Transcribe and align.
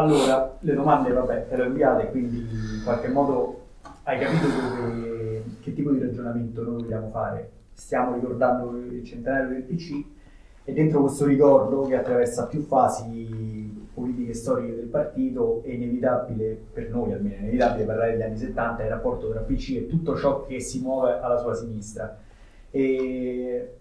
Allora, 0.00 0.56
le 0.60 0.74
domande, 0.74 1.12
vabbè, 1.12 1.48
te 1.48 1.56
le 1.56 1.62
ho 1.62 1.66
inviate, 1.66 2.08
quindi 2.08 2.38
in 2.38 2.80
qualche 2.82 3.08
modo 3.08 3.66
hai 4.04 4.18
capito 4.18 4.46
dove, 4.46 5.42
che 5.60 5.74
tipo 5.74 5.90
di 5.90 6.00
ragionamento 6.00 6.62
noi 6.62 6.82
vogliamo 6.82 7.10
fare. 7.10 7.50
Stiamo 7.74 8.14
ricordando 8.14 8.78
il 8.78 9.04
centenario 9.04 9.50
del 9.50 9.62
PC 9.62 10.02
e 10.64 10.72
dentro 10.72 11.02
questo 11.02 11.26
ricordo 11.26 11.82
che 11.82 11.96
attraversa 11.96 12.46
più 12.46 12.62
fasi 12.62 13.88
politiche 13.92 14.30
e 14.30 14.34
storiche 14.34 14.74
del 14.74 14.86
partito 14.86 15.60
è 15.64 15.68
inevitabile, 15.68 16.58
per 16.72 16.88
noi 16.88 17.12
almeno, 17.12 17.34
è 17.34 17.40
inevitabile 17.40 17.84
parlare 17.84 18.12
degli 18.12 18.22
anni 18.22 18.38
70 18.38 18.82
il 18.82 18.88
rapporto 18.88 19.28
tra 19.28 19.40
PC 19.40 19.70
e 19.72 19.86
tutto 19.86 20.16
ciò 20.16 20.46
che 20.46 20.60
si 20.60 20.80
muove 20.80 21.20
alla 21.20 21.36
sua 21.36 21.52
sinistra. 21.52 22.16
E, 22.70 23.79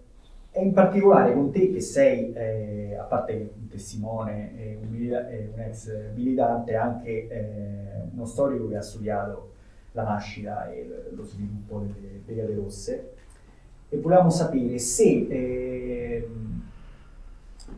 e 0.51 0.63
in 0.63 0.73
particolare 0.73 1.33
con 1.33 1.51
te 1.51 1.71
che 1.71 1.79
sei, 1.79 2.33
eh, 2.33 2.95
a 2.95 3.03
parte 3.03 3.51
un 3.55 3.67
testimone 3.67 4.57
e 4.57 4.79
un, 4.81 4.93
un, 4.93 5.59
ex 5.59 5.91
militante, 6.15 6.75
anche 6.75 7.27
eh, 7.27 8.01
uno 8.13 8.25
storico 8.25 8.67
che 8.67 8.77
ha 8.77 8.81
studiato 8.81 9.51
la 9.91 10.03
nascita 10.03 10.69
e 10.71 10.87
lo 11.11 11.23
sviluppo 11.23 11.79
delle 11.79 12.21
Brigate 12.25 12.55
Rosse, 12.55 13.13
e 13.89 13.97
volevamo 13.97 14.29
sapere 14.29 14.77
se... 14.79 15.27
Eh, 15.29 16.27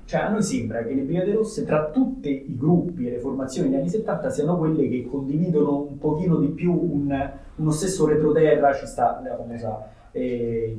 cioè 0.05 0.21
a 0.21 0.29
noi 0.29 0.43
sembra 0.43 0.83
che 0.83 0.93
le 0.93 1.03
Brigate 1.03 1.33
Rosse 1.33 1.63
tra 1.63 1.89
tutti 1.89 2.29
i 2.49 2.57
gruppi 2.57 3.07
e 3.07 3.11
le 3.11 3.19
formazioni 3.19 3.69
degli 3.69 3.79
anni 3.79 3.89
70 3.89 4.29
siano 4.29 4.57
quelle 4.57 4.89
che 4.89 5.05
condividono 5.09 5.83
un 5.83 5.97
pochino 5.97 6.37
di 6.37 6.47
più 6.47 6.71
un, 6.71 7.31
uno 7.55 7.71
stesso 7.71 8.05
retroterra, 8.07 8.73
ci 8.73 8.85
sta 8.85 9.21
la 9.23 9.35
famosa 9.35 9.89
eh, 10.11 10.77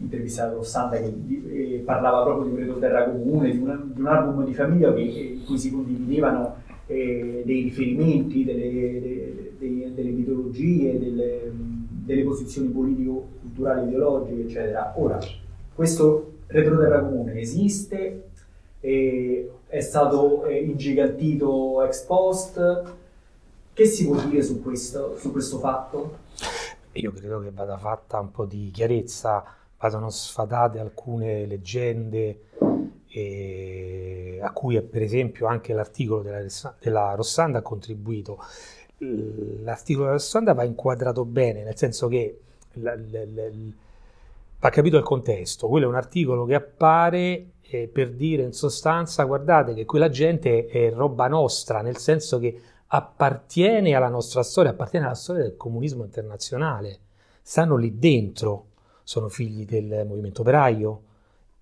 intervista 0.00 0.46
da 0.46 0.54
Rossanda 0.54 0.96
che 0.96 1.14
eh, 1.50 1.82
parlava 1.84 2.22
proprio 2.22 2.44
di 2.44 2.50
un 2.52 2.56
retroterra 2.58 3.04
comune, 3.04 3.50
di 3.50 3.58
un, 3.58 3.90
di 3.92 4.00
un, 4.00 4.06
album 4.06 4.44
di 4.44 4.54
famiglia 4.54 4.94
eh, 4.94 5.34
in 5.34 5.44
cui 5.44 5.58
si 5.58 5.70
condividevano 5.70 6.56
eh, 6.86 7.42
dei 7.44 7.62
riferimenti, 7.62 8.44
delle, 8.44 8.70
de, 8.70 9.52
de, 9.58 9.94
delle 9.94 10.10
mitologie, 10.10 10.98
delle, 10.98 11.52
delle 11.52 12.22
posizioni 12.22 12.68
politico-culturali, 12.68 13.88
ideologiche, 13.88 14.42
eccetera. 14.42 14.94
Ora, 14.96 15.18
questo 15.74 16.32
retroterra 16.46 17.00
comune 17.04 17.38
esiste, 17.38 18.24
è 18.80 19.80
stato 19.80 20.46
ingigantito 20.48 21.82
ex 21.84 22.04
post. 22.04 22.82
Che 23.72 23.86
si 23.86 24.06
può 24.06 24.20
dire 24.26 24.42
su 24.42 24.62
questo, 24.62 25.16
su 25.16 25.30
questo 25.30 25.58
fatto? 25.58 26.16
Io 26.92 27.12
credo 27.12 27.40
che 27.40 27.50
vada 27.52 27.78
fatta 27.78 28.18
un 28.18 28.32
po' 28.32 28.46
di 28.46 28.70
chiarezza, 28.72 29.44
vadano 29.80 30.10
sfatate 30.10 30.78
alcune 30.78 31.46
leggende 31.46 32.42
eh, 33.08 34.38
a 34.40 34.52
cui 34.52 34.80
per 34.82 35.02
esempio 35.02 35.46
anche 35.46 35.72
l'articolo 35.72 36.22
della, 36.22 36.44
della 36.78 37.14
Rossanda 37.14 37.58
ha 37.58 37.62
contribuito. 37.62 38.38
L'articolo 38.98 40.04
della 40.04 40.16
Rossanda 40.18 40.52
va 40.52 40.64
inquadrato 40.64 41.24
bene, 41.24 41.64
nel 41.64 41.76
senso 41.76 42.08
che 42.08 42.40
la, 42.74 42.94
la, 42.94 43.24
la, 43.24 43.48
va 44.60 44.68
capito 44.68 44.98
il 44.98 45.02
contesto. 45.02 45.68
Quello 45.68 45.86
è 45.86 45.88
un 45.88 45.94
articolo 45.94 46.44
che 46.44 46.54
appare 46.54 47.52
eh, 47.62 47.88
per 47.88 48.10
dire 48.10 48.42
in 48.42 48.52
sostanza, 48.52 49.24
guardate 49.24 49.72
che 49.72 49.86
quella 49.86 50.10
gente 50.10 50.66
è 50.66 50.92
roba 50.92 51.26
nostra, 51.26 51.80
nel 51.80 51.96
senso 51.96 52.38
che 52.38 52.60
appartiene 52.88 53.94
alla 53.94 54.08
nostra 54.08 54.42
storia, 54.42 54.72
appartiene 54.72 55.06
alla 55.06 55.14
storia 55.14 55.42
del 55.42 55.56
comunismo 55.56 56.04
internazionale. 56.04 56.98
Stanno 57.40 57.76
lì 57.76 57.98
dentro, 57.98 58.66
sono 59.10 59.28
figli 59.28 59.64
del 59.64 60.04
movimento 60.06 60.42
operaio, 60.42 61.02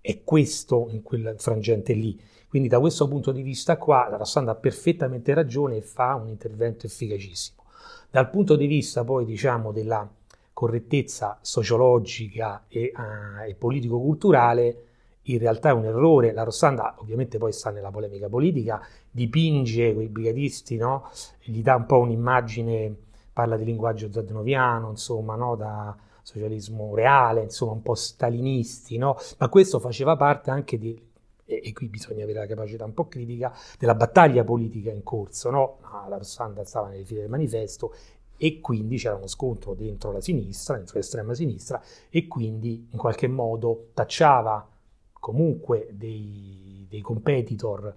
è 0.03 0.23
questo 0.23 0.89
in 0.91 1.03
quel 1.03 1.35
frangente 1.39 1.95
lì. 1.95 2.21
Quindi 2.47 2.69
da 2.69 2.79
questo 2.79 3.09
punto 3.09 3.33
di 3.33 3.41
vista 3.41 3.79
qua 3.79 4.07
la 4.11 4.19
Rossanda 4.19 4.51
ha 4.51 4.55
perfettamente 4.55 5.33
ragione 5.33 5.77
e 5.77 5.81
fa 5.81 6.15
un 6.15 6.29
intervento 6.29 6.85
efficacissimo. 6.85 7.63
Dal 8.11 8.29
punto 8.29 8.55
di 8.55 8.67
vista 8.67 9.03
poi 9.03 9.25
diciamo 9.25 9.73
della 9.73 10.07
correttezza 10.53 11.39
sociologica 11.41 12.65
e, 12.69 12.93
uh, 12.95 13.49
e 13.49 13.55
politico-culturale, 13.55 14.83
in 15.23 15.39
realtà 15.39 15.71
è 15.71 15.73
un 15.73 15.87
errore. 15.87 16.35
La 16.35 16.43
Rossanda 16.43 16.97
ovviamente 16.99 17.39
poi 17.39 17.55
sta 17.55 17.71
nella 17.71 17.91
polemica 17.91 18.29
politica, 18.29 18.87
dipinge 19.11 19.95
quei 19.95 20.09
brigatisti, 20.09 20.77
no? 20.77 21.09
gli 21.41 21.63
dà 21.63 21.77
un 21.77 21.87
po' 21.87 22.01
un'immagine, 22.01 22.95
parla 23.33 23.57
di 23.57 23.65
linguaggio 23.65 24.13
zadenoviano, 24.13 24.91
insomma, 24.91 25.35
no? 25.35 25.57
da 25.57 25.97
socialismo 26.29 26.95
reale, 26.95 27.43
insomma, 27.43 27.73
un 27.73 27.83
po' 27.83 27.95
stalinisti, 27.95 28.99
no? 28.99 29.17
ma 29.39 29.49
questo 29.49 29.79
faceva 29.79 30.17
parte 30.17 30.51
anche 30.51 30.79
di, 30.79 31.01
e, 31.45 31.73
qui 31.73 31.89
bisogna 31.89 32.25
avere 32.25 32.41
la 32.41 32.47
capacità 32.47 32.85
un 32.85 32.93
po' 32.93 33.09
critica, 33.09 33.53
della 33.79 33.95
battaglia 33.95 34.45
politica 34.45 34.91
in 34.91 35.03
corso. 35.03 35.51
No? 35.51 35.79
La 36.09 36.19
Rossanda 36.19 36.65
stava 36.65 36.89
nelle 36.89 37.05
file 37.05 37.21
del 37.21 37.31
manifesto 37.31 37.95
e 38.37 38.61
quindi 38.61 38.99
c'era 38.99 39.17
uno 39.17 39.27
scontro 39.27 39.75
dentro 39.75 40.13
la 40.13 40.21
sinistra, 40.21 40.77
dentro 40.77 40.99
l'estrema 40.99 41.35
sinistra 41.35 41.83
e 42.11 42.27
quindi 42.29 42.89
in 42.91 42.99
qualche 42.99 43.27
modo 43.27 43.89
tacciava 43.95 44.69
comunque 45.13 45.89
dei, 45.93 46.87
dei 46.89 47.01
competitor 47.01 47.95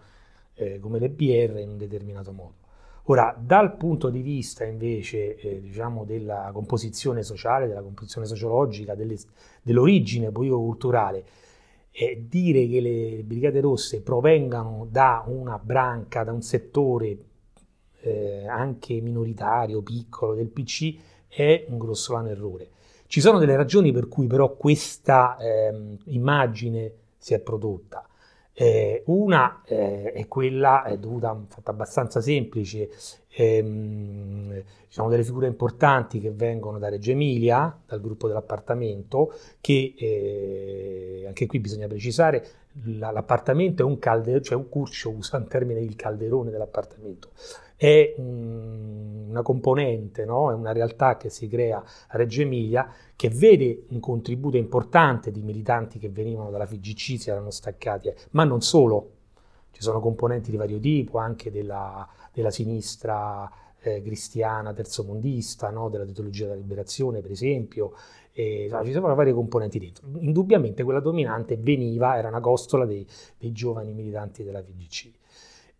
eh, 0.53 0.79
come 0.79 0.99
le 0.99 1.09
BR 1.09 1.59
in 1.59 1.69
un 1.69 1.77
determinato 1.77 2.31
modo. 2.31 2.60
Ora, 3.05 3.35
dal 3.37 3.77
punto 3.77 4.09
di 4.09 4.21
vista 4.21 4.63
invece 4.63 5.35
eh, 5.37 5.59
diciamo 5.59 6.05
della 6.05 6.51
composizione 6.53 7.23
sociale, 7.23 7.67
della 7.67 7.81
composizione 7.81 8.27
sociologica, 8.27 8.93
delle, 8.93 9.17
dell'origine 9.63 10.31
politico-culturale, 10.31 11.23
eh, 11.91 12.25
dire 12.27 12.67
che 12.67 12.79
le 12.79 13.23
Brigate 13.23 13.59
Rosse 13.59 14.01
provengano 14.01 14.87
da 14.89 15.23
una 15.25 15.57
branca, 15.57 16.23
da 16.23 16.31
un 16.31 16.41
settore 16.41 17.17
eh, 18.01 18.47
anche 18.47 19.01
minoritario, 19.01 19.81
piccolo 19.81 20.35
del 20.35 20.49
PC, 20.49 20.95
è 21.27 21.65
un 21.69 21.79
grossolano 21.79 22.29
errore. 22.29 22.69
Ci 23.07 23.19
sono 23.19 23.39
delle 23.39 23.55
ragioni 23.55 23.91
per 23.91 24.07
cui 24.07 24.27
però 24.27 24.55
questa 24.55 25.37
eh, 25.37 25.97
immagine 26.05 26.93
si 27.17 27.33
è 27.33 27.39
prodotta. 27.39 28.05
Eh, 28.53 29.03
una 29.05 29.61
eh, 29.65 30.11
è 30.11 30.27
quella, 30.27 30.83
è 30.83 30.97
dovuta, 30.97 31.37
fatta 31.47 31.71
abbastanza 31.71 32.19
semplice, 32.19 32.89
ehm, 33.29 34.61
diciamo 34.87 35.09
delle 35.09 35.23
figure 35.23 35.47
importanti 35.47 36.19
che 36.19 36.31
vengono 36.31 36.77
da 36.77 36.89
Reggio 36.89 37.11
Emilia, 37.11 37.75
dal 37.85 38.01
gruppo 38.01 38.27
dell'appartamento, 38.27 39.33
che 39.61 39.93
eh, 39.97 41.23
anche 41.27 41.45
qui 41.45 41.59
bisogna 41.59 41.87
precisare, 41.87 42.45
la, 42.83 43.11
l'appartamento 43.11 43.83
è 43.83 43.85
un 43.85 43.99
calderone, 43.99 44.43
cioè 44.43 44.57
un 44.57 44.69
Curcio 44.69 45.09
usa 45.15 45.37
un 45.37 45.47
termine 45.47 45.79
il 45.79 45.95
calderone 45.95 46.51
dell'appartamento, 46.51 47.29
è 47.81 48.13
un, 48.17 49.25
una 49.29 49.41
componente, 49.41 50.23
no? 50.23 50.51
è 50.51 50.53
una 50.53 50.71
realtà 50.71 51.17
che 51.17 51.31
si 51.31 51.47
crea 51.47 51.79
a 51.79 52.15
Reggio 52.15 52.41
Emilia 52.41 52.87
che 53.15 53.29
vede 53.29 53.85
un 53.89 53.99
contributo 53.99 54.55
importante 54.55 55.31
di 55.31 55.41
militanti 55.41 55.97
che 55.97 56.09
venivano 56.09 56.51
dalla 56.51 56.67
FIGC, 56.67 57.19
si 57.19 57.31
erano 57.31 57.49
staccati, 57.49 58.13
ma 58.31 58.43
non 58.43 58.61
solo, 58.61 59.13
ci 59.71 59.81
sono 59.81 59.99
componenti 59.99 60.51
di 60.51 60.57
vario 60.57 60.79
tipo, 60.79 61.17
anche 61.17 61.49
della, 61.49 62.07
della 62.31 62.51
sinistra 62.51 63.49
eh, 63.79 64.03
cristiana 64.03 64.73
terzomondista, 64.73 65.71
no? 65.71 65.89
della 65.89 66.05
teologia 66.05 66.45
della 66.45 66.57
liberazione 66.57 67.21
per 67.21 67.31
esempio, 67.31 67.93
e, 68.31 68.67
no, 68.69 68.85
ci 68.85 68.91
sono 68.91 69.15
varie 69.15 69.33
componenti 69.33 69.79
dentro. 69.79 70.05
Indubbiamente 70.19 70.83
quella 70.83 70.99
dominante 70.99 71.57
veniva, 71.57 72.15
era 72.15 72.27
una 72.27 72.41
costola 72.41 72.85
dei, 72.85 73.07
dei 73.39 73.51
giovani 73.51 73.91
militanti 73.91 74.43
della 74.43 74.61
FIGC. 74.61 75.19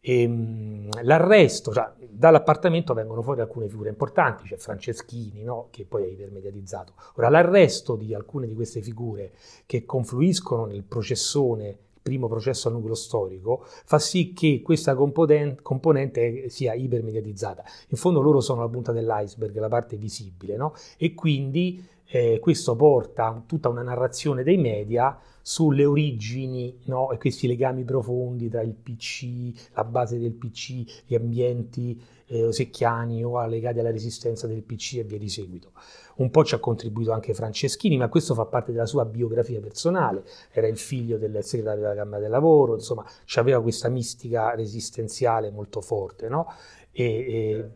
E, 0.03 0.21
ehm, 0.23 1.03
l'arresto, 1.03 1.71
cioè, 1.71 1.91
dall'appartamento 2.09 2.95
vengono 2.95 3.21
fuori 3.21 3.41
alcune 3.41 3.69
figure 3.69 3.89
importanti, 3.89 4.47
c'è 4.47 4.57
Franceschini 4.57 5.43
no? 5.43 5.67
che 5.69 5.85
poi 5.85 6.03
è 6.03 6.07
ipermediatizzato. 6.07 6.93
Ora, 7.15 7.29
l'arresto 7.29 7.95
di 7.95 8.13
alcune 8.15 8.47
di 8.47 8.55
queste 8.55 8.81
figure 8.81 9.33
che 9.67 9.85
confluiscono 9.85 10.65
nel 10.65 10.83
processone, 10.83 11.77
primo 12.01 12.27
processo 12.27 12.67
al 12.67 12.73
nucleo 12.73 12.95
storico, 12.95 13.63
fa 13.63 13.99
sì 13.99 14.33
che 14.33 14.61
questa 14.63 14.95
componente 14.95 16.49
sia 16.49 16.73
ipermediatizzata. 16.73 17.63
In 17.89 17.97
fondo 17.97 18.21
loro 18.21 18.41
sono 18.41 18.61
la 18.61 18.69
punta 18.69 18.91
dell'iceberg, 18.91 19.55
la 19.59 19.67
parte 19.67 19.97
visibile, 19.97 20.55
no? 20.57 20.73
e 20.97 21.13
quindi 21.13 21.83
eh, 22.11 22.39
questo 22.39 22.75
porta 22.75 23.41
tutta 23.45 23.69
una 23.69 23.83
narrazione 23.83 24.43
dei 24.43 24.57
media 24.57 25.17
sulle 25.41 25.85
origini 25.85 26.81
no? 26.85 27.09
e 27.11 27.17
questi 27.17 27.47
legami 27.47 27.85
profondi 27.85 28.49
tra 28.49 28.61
il 28.61 28.73
PC, 28.73 29.71
la 29.73 29.85
base 29.85 30.19
del 30.19 30.33
PC, 30.33 31.05
gli 31.05 31.15
ambienti 31.15 31.99
eh, 32.27 32.43
osecchiani 32.43 33.23
o 33.23 33.43
legati 33.45 33.79
alla 33.79 33.91
resistenza 33.91 34.45
del 34.45 34.61
PC 34.61 34.97
e 34.97 35.03
via 35.03 35.17
di 35.17 35.29
seguito. 35.29 35.71
Un 36.17 36.29
po' 36.29 36.43
ci 36.43 36.53
ha 36.53 36.59
contribuito 36.59 37.13
anche 37.13 37.33
Franceschini, 37.33 37.97
ma 37.97 38.09
questo 38.09 38.33
fa 38.33 38.45
parte 38.45 38.73
della 38.73 38.85
sua 38.85 39.05
biografia 39.05 39.61
personale. 39.61 40.23
Era 40.51 40.67
il 40.67 40.77
figlio 40.77 41.17
del 41.17 41.43
segretario 41.43 41.81
della 41.81 41.95
Camera 41.95 42.19
del 42.19 42.29
Lavoro, 42.29 42.73
insomma, 42.73 43.05
aveva 43.35 43.61
questa 43.61 43.87
mistica 43.87 44.53
resistenziale 44.53 45.49
molto 45.49 45.79
forte. 45.79 46.27
No? 46.27 46.45
E, 46.91 47.03
e... 47.03 47.69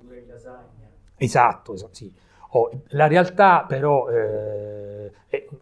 Esatto, 1.17 1.73
esatto, 1.73 1.93
sì. 1.93 2.13
Oh, 2.55 2.69
la 2.89 3.07
realtà 3.07 3.65
però, 3.67 4.07
eh, 4.09 5.11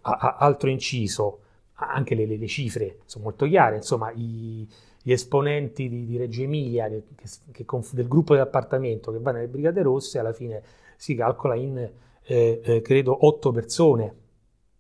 altro 0.01 0.69
inciso, 0.69 1.39
anche 1.73 2.13
le, 2.13 2.27
le, 2.27 2.47
cifre 2.47 2.99
sono 3.05 3.23
molto 3.23 3.47
chiare, 3.47 3.77
insomma 3.77 4.11
i, 4.11 4.67
gli 5.01 5.11
esponenti 5.11 5.89
di, 5.89 6.05
di 6.05 6.17
Reggio 6.17 6.43
Emilia 6.43 6.87
che, 6.87 7.03
che, 7.51 7.65
del 7.93 8.07
gruppo 8.07 8.33
dell'appartamento 8.33 9.11
che 9.11 9.17
va 9.17 9.31
nelle 9.31 9.47
Brigate 9.47 9.81
Rosse 9.81 10.19
alla 10.19 10.33
fine 10.33 10.61
si 10.95 11.15
calcola 11.15 11.55
in 11.55 11.77
eh, 12.25 12.61
eh, 12.63 12.81
credo 12.81 13.25
otto 13.25 13.51
persone, 13.51 14.15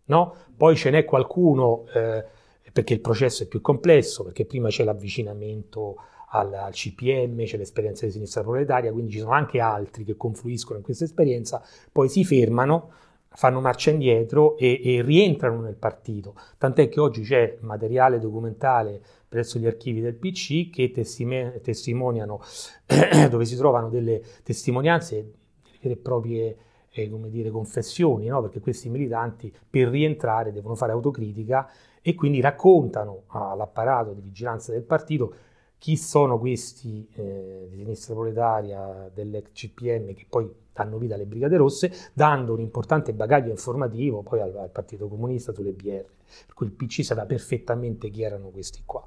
no? 0.05 0.35
Poi 0.55 0.75
ce 0.75 0.91
n'è 0.91 1.05
qualcuno 1.05 1.85
eh, 1.95 2.23
perché 2.71 2.93
il 2.93 3.01
processo 3.01 3.41
è 3.41 3.47
più 3.47 3.59
complesso, 3.59 4.23
perché 4.23 4.45
prima 4.45 4.69
c'è 4.69 4.83
l'avvicinamento 4.83 5.95
al, 6.35 6.53
al 6.53 6.73
CPM, 6.73 7.43
c'è 7.43 7.57
l'esperienza 7.57 8.05
di 8.05 8.11
sinistra 8.11 8.41
proletaria, 8.41 8.91
quindi 8.91 9.11
ci 9.11 9.19
sono 9.19 9.31
anche 9.31 9.59
altri 9.59 10.03
che 10.03 10.15
confluiscono 10.15 10.77
in 10.77 10.83
questa 10.83 11.03
esperienza, 11.03 11.63
poi 11.91 12.09
si 12.09 12.23
fermano, 12.23 12.91
fanno 13.29 13.61
marcia 13.61 13.91
indietro 13.91 14.57
e, 14.57 14.79
e 14.83 15.01
rientrano 15.01 15.61
nel 15.61 15.75
partito. 15.75 16.35
Tant'è 16.57 16.89
che 16.89 16.99
oggi 16.99 17.21
c'è 17.21 17.57
materiale 17.61 18.19
documentale 18.19 19.01
presso 19.27 19.57
gli 19.57 19.65
archivi 19.65 20.01
del 20.01 20.15
PC 20.15 20.69
che 20.69 20.91
testime, 20.91 21.59
testimoniano, 21.61 22.41
dove 23.29 23.45
si 23.45 23.55
trovano 23.55 23.89
delle 23.89 24.21
testimonianze, 24.43 25.15
delle 25.15 25.77
vere 25.81 25.93
e 25.93 25.97
proprie 25.97 26.57
eh, 26.89 27.09
come 27.09 27.29
dire, 27.29 27.49
confessioni, 27.49 28.27
no? 28.27 28.41
perché 28.41 28.59
questi 28.59 28.89
militanti 28.89 29.53
per 29.67 29.87
rientrare 29.87 30.51
devono 30.51 30.75
fare 30.75 30.91
autocritica 30.91 31.69
e 32.01 32.15
quindi 32.15 32.41
raccontano 32.41 33.23
all'apparato 33.27 34.13
di 34.13 34.21
vigilanza 34.21 34.71
del 34.71 34.83
partito 34.83 35.33
chi 35.83 35.97
sono 35.97 36.39
questi 36.39 37.05
eh, 37.15 37.67
di 37.69 37.75
sinistra 37.75 38.13
proletaria 38.13 39.11
dell'ex 39.13 39.51
CPM 39.51 40.13
che 40.13 40.25
poi 40.29 40.49
danno 40.71 40.97
vita 40.97 41.15
alle 41.15 41.25
Brigate 41.25 41.57
Rosse, 41.57 41.91
dando 42.13 42.53
un 42.53 42.61
importante 42.61 43.11
bagaglio 43.11 43.49
informativo 43.49 44.21
poi 44.21 44.39
al, 44.39 44.55
al 44.55 44.69
Partito 44.69 45.09
Comunista 45.09 45.51
sulle 45.51 45.73
BR, 45.73 46.05
per 46.45 46.55
cui 46.55 46.67
il 46.67 46.71
PC 46.71 47.03
sapeva 47.03 47.25
perfettamente 47.25 48.09
chi 48.09 48.21
erano 48.21 48.47
questi 48.47 48.83
qua. 48.85 49.03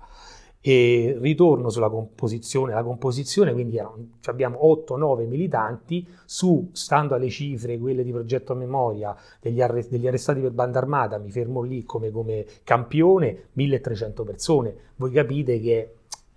E 0.60 1.16
ritorno 1.18 1.70
sulla 1.70 1.88
composizione, 1.88 2.74
la 2.74 2.82
composizione 2.82 3.54
quindi 3.54 3.78
erano, 3.78 4.08
abbiamo 4.24 4.58
8-9 4.86 5.26
militanti 5.26 6.06
su, 6.26 6.68
stando 6.72 7.14
alle 7.14 7.30
cifre, 7.30 7.78
quelle 7.78 8.04
di 8.04 8.12
progetto 8.12 8.52
a 8.52 8.56
memoria 8.56 9.16
degli, 9.40 9.62
arrest- 9.62 9.88
degli 9.88 10.06
arrestati 10.06 10.40
per 10.40 10.50
banda 10.50 10.78
armata, 10.78 11.16
mi 11.16 11.30
fermo 11.30 11.62
lì 11.62 11.84
come, 11.84 12.10
come 12.10 12.44
campione, 12.64 13.44
1300 13.52 14.24
persone. 14.24 14.76
Voi 14.96 15.10
capite 15.10 15.58
che 15.58 15.94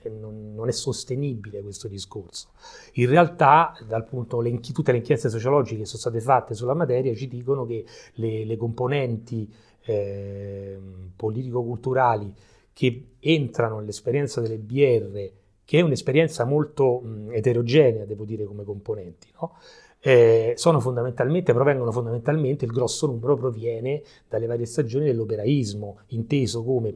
non, 0.08 0.54
non, 0.54 0.70
è 0.70 0.72
sostenibile 0.72 1.62
questo 1.62 1.90
discorso. 1.90 2.52
In 2.94 3.10
realtà, 3.10 3.74
dal 3.86 4.06
punto, 4.06 4.40
le, 4.40 4.58
tutte 4.60 4.92
le 4.92 5.00
inchieste 5.00 5.30
sociologiche 5.30 5.80
che 5.80 5.86
sono 5.86 6.00
state 6.00 6.22
fatte 6.22 6.54
sulla 6.54 6.74
materia 6.74 7.14
ci 7.14 7.28
dicono 7.28 7.66
che 7.66 7.84
le, 8.14 8.46
le 8.46 8.56
componenti 8.56 9.52
eh, 9.84 10.80
politico-culturali 11.16 12.34
che 12.72 13.08
entrano 13.20 13.80
nell'esperienza 13.80 14.40
delle 14.40 14.58
BR, 14.58 15.32
che 15.66 15.80
è 15.80 15.82
un'esperienza 15.82 16.46
molto 16.46 17.02
mh, 17.02 17.34
eterogenea, 17.34 18.06
devo 18.06 18.24
dire, 18.24 18.46
come 18.46 18.64
componenti, 18.64 19.28
no? 19.42 19.56
eh, 20.02 20.54
sono 20.56 20.80
fondamentalmente, 20.80 21.54
provengono 21.54 21.92
fondamentalmente, 21.92 22.66
il 22.66 22.72
grosso 22.72 23.08
numero 23.08 23.36
proviene 23.36 24.02
dalle 24.28 24.46
varie 24.46 24.66
stagioni 24.66 25.06
dell'operaismo, 25.06 26.00
inteso 26.08 26.64
come 26.64 26.94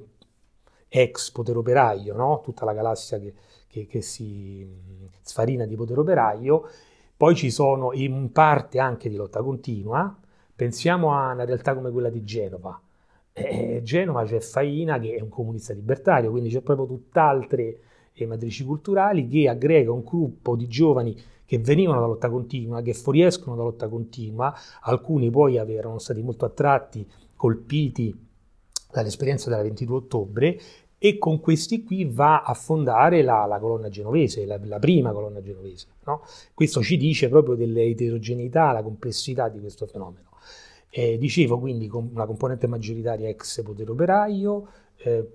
ex 0.95 1.31
potere 1.31 1.57
operaio, 1.57 2.15
no? 2.15 2.41
tutta 2.43 2.65
la 2.65 2.73
galassia 2.73 3.17
che, 3.17 3.33
che, 3.67 3.87
che 3.87 4.01
si 4.01 4.67
sfarina 5.21 5.65
di 5.65 5.75
potere 5.75 5.99
operaio, 5.99 6.69
poi 7.17 7.33
ci 7.35 7.49
sono 7.49 7.93
in 7.93 8.31
parte 8.31 8.77
anche 8.77 9.09
di 9.09 9.15
lotta 9.15 9.41
continua, 9.41 10.15
pensiamo 10.55 11.11
a 11.13 11.31
una 11.33 11.45
realtà 11.45 11.73
come 11.73 11.89
quella 11.89 12.11
di 12.11 12.23
Genova, 12.23 12.79
eh, 13.33 13.81
Genova 13.83 14.23
c'è 14.23 14.39
Faina 14.39 14.99
che 14.99 15.15
è 15.15 15.21
un 15.21 15.29
comunista 15.29 15.73
libertario, 15.73 16.29
quindi 16.29 16.49
c'è 16.49 16.61
proprio 16.61 16.85
tutt'altre 16.85 17.79
eh, 18.13 18.27
matrici 18.27 18.63
culturali 18.63 19.27
che 19.27 19.49
aggrega 19.49 19.91
un 19.91 20.03
gruppo 20.03 20.55
di 20.55 20.67
giovani 20.67 21.19
che 21.43 21.57
venivano 21.57 22.01
dalla 22.01 22.11
lotta 22.11 22.29
continua, 22.29 22.83
che 22.83 22.93
fuoriescono 22.93 23.55
dalla 23.55 23.69
lotta 23.69 23.89
continua, 23.89 24.53
alcuni 24.81 25.31
poi 25.31 25.55
erano 25.55 25.97
stati 25.97 26.21
molto 26.21 26.45
attratti, 26.45 27.09
colpiti 27.35 28.15
dall'esperienza 28.93 29.49
della 29.49 29.63
22 29.63 29.95
ottobre 29.95 30.59
e 31.05 31.17
con 31.17 31.41
questi 31.41 31.83
qui 31.83 32.05
va 32.05 32.43
a 32.43 32.53
fondare 32.53 33.23
la, 33.23 33.45
la 33.45 33.59
colonna 33.59 33.89
genovese, 33.89 34.45
la, 34.45 34.57
la, 34.63 34.79
prima 34.79 35.11
colonna 35.11 35.41
genovese. 35.41 35.87
No? 36.05 36.21
Questo 36.53 36.81
ci 36.81 36.95
dice 36.95 37.27
proprio 37.27 37.55
dell'eterogeneità, 37.55 38.71
la 38.71 38.81
complessità 38.81 39.49
di 39.49 39.59
questo 39.59 39.85
fenomeno. 39.85 40.29
Eh, 40.89 41.17
dicevo 41.17 41.59
quindi 41.59 41.87
con 41.87 42.09
una 42.13 42.25
componente 42.25 42.67
maggioritaria 42.67 43.27
ex 43.27 43.61
potere 43.63 43.91
operaio, 43.91 44.65
eh, 44.95 45.27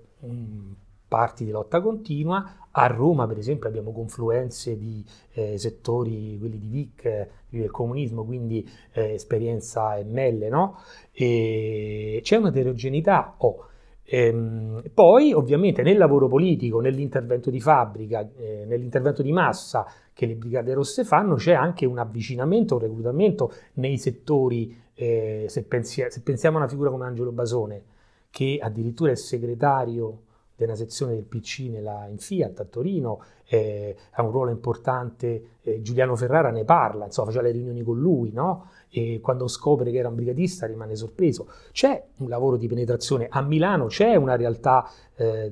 parti 1.07 1.45
di 1.45 1.51
lotta 1.51 1.81
continua. 1.81 2.67
A 2.71 2.87
Roma, 2.87 3.27
per 3.27 3.37
esempio, 3.37 3.69
abbiamo 3.69 3.91
confluenze 3.91 4.75
di 4.75 5.05
eh, 5.33 5.55
settori, 5.59 6.35
quelli 6.39 6.57
di 6.57 6.67
VIC, 6.67 7.27
del 7.49 7.69
comunismo, 7.69 8.25
quindi 8.25 8.67
eh, 8.93 9.13
esperienza 9.13 10.01
ML, 10.03 10.47
no? 10.49 10.79
E 11.11 12.21
c'è 12.23 12.37
un'eterogeneità. 12.37 13.35
Oh, 13.37 13.68
Ehm, 14.11 14.81
poi 14.91 15.33
ovviamente 15.33 15.83
nel 15.83 15.97
lavoro 15.97 16.27
politico, 16.27 16.79
nell'intervento 16.79 17.51
di 17.51 17.61
fabbrica, 17.61 18.27
eh, 18.37 18.65
nell'intervento 18.65 19.21
di 19.21 19.31
massa 19.31 19.85
che 20.13 20.25
le 20.25 20.35
Brigate 20.35 20.73
Rosse 20.73 21.03
fanno, 21.03 21.35
c'è 21.35 21.53
anche 21.53 21.85
un 21.85 21.99
avvicinamento, 21.99 22.75
un 22.75 22.81
reclutamento 22.81 23.53
nei 23.73 23.99
settori, 23.99 24.75
eh, 24.95 25.45
se, 25.47 25.63
pensi, 25.63 26.03
se, 26.09 26.21
pensiamo 26.21 26.57
a 26.57 26.61
una 26.61 26.69
figura 26.69 26.89
come 26.89 27.05
Angelo 27.05 27.31
Basone, 27.31 27.83
che 28.31 28.57
addirittura 28.59 29.11
è 29.11 29.15
segretario 29.15 30.23
della 30.55 30.75
sezione 30.75 31.13
del 31.13 31.23
PC 31.23 31.69
nella, 31.69 32.07
in 32.09 32.17
Fiat 32.17 32.59
a 32.59 32.65
Torino, 32.65 33.21
eh, 33.45 33.95
ha 34.11 34.23
un 34.23 34.31
ruolo 34.31 34.49
importante, 34.49 35.57
eh, 35.61 35.81
Giuliano 35.81 36.15
Ferrara 36.15 36.49
ne 36.49 36.65
parla, 36.65 37.05
insomma 37.05 37.27
faceva 37.27 37.45
le 37.45 37.53
riunioni 37.53 37.83
con 37.83 37.97
lui, 37.99 38.31
no? 38.33 38.69
E 38.89 39.19
quando 39.21 39.47
scopre 39.47 39.91
che 39.91 39.97
era 39.97 40.09
un 40.09 40.15
brigadista 40.15 40.65
rimane 40.65 40.95
sorpreso. 40.95 41.47
C'è 41.71 42.03
un 42.17 42.27
lavoro 42.27 42.57
di 42.57 42.67
penetrazione 42.67 43.27
a 43.29 43.41
Milano, 43.41 43.85
c'è 43.85 44.15
una 44.15 44.35
realtà 44.35 44.89
eh, 45.15 45.51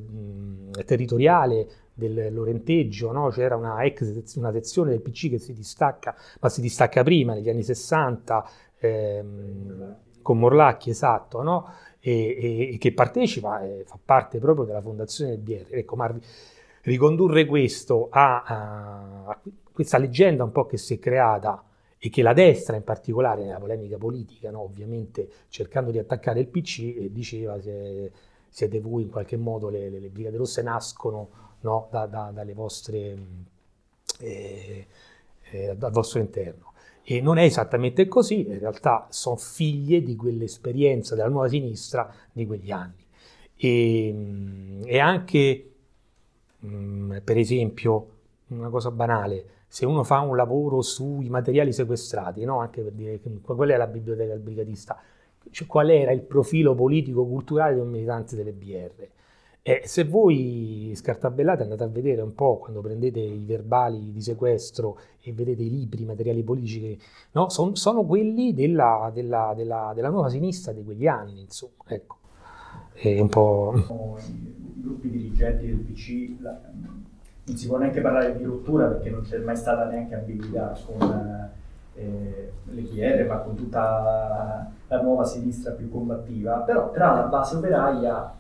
territoriale 0.86 1.68
del 1.94 2.34
Lorenteggio, 2.34 3.12
no? 3.12 3.30
c'era 3.30 3.56
una, 3.56 3.84
ex, 3.84 4.36
una 4.36 4.52
sezione 4.52 4.92
del 4.92 5.02
PC 5.02 5.30
che 5.30 5.40
si 5.40 5.54
distacca, 5.54 6.16
ma 6.40 6.50
si 6.50 6.62
distacca 6.62 7.04
prima, 7.04 7.34
negli 7.34 7.50
anni 7.50 7.64
60, 7.64 8.50
ehm, 8.80 9.96
con 10.22 10.38
Morlacchi, 10.38 10.90
esatto, 10.92 11.42
no? 11.42 11.72
e, 12.00 12.38
e, 12.40 12.74
e, 12.74 12.78
che 12.78 12.94
partecipa, 12.94 13.62
e 13.62 13.84
fa 13.86 13.98
parte 14.04 14.40
proprio 14.40 14.66
della 14.66 14.82
fondazione 14.82 15.32
del 15.32 15.40
BR. 15.40 15.76
Ecco, 15.76 15.96
ma 15.96 16.14
ricondurre 16.82 17.46
questo 17.46 18.10
a, 18.12 18.44
a, 18.44 19.26
a 19.26 19.40
questa 19.74 19.98
leggenda 19.98 20.44
un 20.44 20.52
po' 20.52 20.66
che 20.66 20.78
si 20.78 20.96
è 20.96 21.00
creata 21.00 21.64
e 22.00 22.10
che 22.10 22.22
la 22.22 22.34
destra 22.34 22.76
in 22.76 22.84
particolare 22.84 23.44
nella 23.44 23.58
polemica 23.58 23.98
politica, 23.98 24.52
no, 24.52 24.62
ovviamente 24.62 25.30
cercando 25.50 25.92
di 25.92 25.98
attaccare 25.98 26.40
il 26.40 26.48
PC, 26.48 26.80
eh, 26.80 27.12
diceva 27.12 27.60
se 27.60 28.12
siete 28.50 28.80
voi 28.80 29.04
in 29.04 29.10
qualche 29.10 29.38
modo, 29.38 29.70
le, 29.70 29.90
le, 29.90 30.00
le 30.00 30.10
Brigate 30.10 30.38
Rosse 30.38 30.62
nascono 30.62 31.30
no, 31.62 31.88
da, 31.92 32.06
da, 32.06 32.32
dalle 32.34 32.54
vostre, 32.54 33.18
eh, 34.20 34.88
eh, 35.52 35.76
dal 35.76 35.92
vostro 35.92 36.20
interno. 36.20 36.74
E 37.04 37.22
non 37.22 37.38
è 37.38 37.44
esattamente 37.44 38.08
così, 38.08 38.48
in 38.48 38.60
realtà 38.60 39.08
sono 39.10 39.38
figlie 39.38 40.04
di 40.04 40.16
quell'esperienza 40.16 41.16
della 41.16 41.30
nuova 41.30 41.48
sinistra 41.48 42.14
di 42.32 42.46
quegli 42.46 42.70
anni. 42.70 43.06
E, 43.56 44.84
e 44.86 45.00
anche, 45.00 45.72
mh, 46.60 46.68
mm, 46.68 47.18
per 47.24 47.38
esempio, 47.38 48.10
una 48.48 48.70
cosa 48.70 48.92
banale, 48.92 49.46
se 49.68 49.86
uno 49.86 50.04
fa 50.04 50.22
un 50.22 50.36
lavoro 50.36 50.82
sui 50.82 51.30
materiali 51.30 51.74
sequestrati, 51.74 52.44
no? 52.46 52.60
anche 52.60 52.82
per 52.82 52.94
dire 52.94 53.20
qual 53.42 53.70
è 53.70 53.78
la 53.78 53.88
biblioteca 53.88 54.32
del 54.32 54.40
brigadista, 54.40 55.00
cioè, 55.52 55.68
qual 55.68 55.90
era 55.90 56.12
il 56.12 56.22
profilo 56.22 56.74
politico-culturale 56.74 57.76
di 57.76 57.82
un 57.82 57.90
militante 57.90 58.36
delle 58.36 58.54
BR. 58.54 59.08
E 59.62 59.82
se 59.84 60.06
voi 60.06 60.94
scartabellate 60.96 61.64
andate 61.64 61.84
a 61.84 61.88
vedere 61.88 62.22
un 62.22 62.34
po' 62.34 62.58
quando 62.58 62.80
prendete 62.80 63.20
i 63.20 63.44
verbali 63.44 64.14
di 64.14 64.22
sequestro 64.22 64.98
e 65.20 65.34
vedete 65.34 65.62
i 65.62 65.70
libri, 65.70 66.04
i 66.04 66.06
materiali 66.06 66.42
politici, 66.42 66.80
che, 66.80 66.98
no? 67.34 67.50
Son, 67.50 67.76
sono 67.76 68.06
quelli 68.06 68.54
della, 68.54 69.12
della, 69.14 69.54
della, 69.54 69.92
della, 69.94 70.08
nuova 70.08 70.30
sinistra 70.30 70.72
di 70.72 70.86
quegli 70.86 71.06
anni, 71.06 71.42
insomma. 71.42 71.84
Ecco. 71.86 72.16
È 72.94 73.20
un 73.20 73.28
po'... 73.28 73.74
I 73.76 74.82
gruppi 74.82 75.10
dirigenti 75.10 75.66
del 75.66 75.80
PC 75.80 76.38
non 77.48 77.56
si 77.56 77.68
può 77.68 77.78
neanche 77.78 78.02
parlare 78.02 78.36
di 78.36 78.44
rottura 78.44 78.88
perché 78.88 79.10
non 79.10 79.22
c'è 79.22 79.38
mai 79.38 79.56
stata 79.56 79.86
neanche 79.86 80.16
ambiguità 80.16 80.78
con 80.86 81.50
eh, 81.96 82.52
le 82.66 82.82
PR, 82.82 83.26
ma 83.26 83.38
con 83.38 83.56
tutta 83.56 84.70
la 84.88 85.02
nuova 85.02 85.24
sinistra 85.24 85.72
più 85.72 85.90
combattiva, 85.90 86.58
però 86.58 86.92
tra 86.92 87.14
la 87.14 87.24
base 87.24 87.56
operaia 87.56 88.34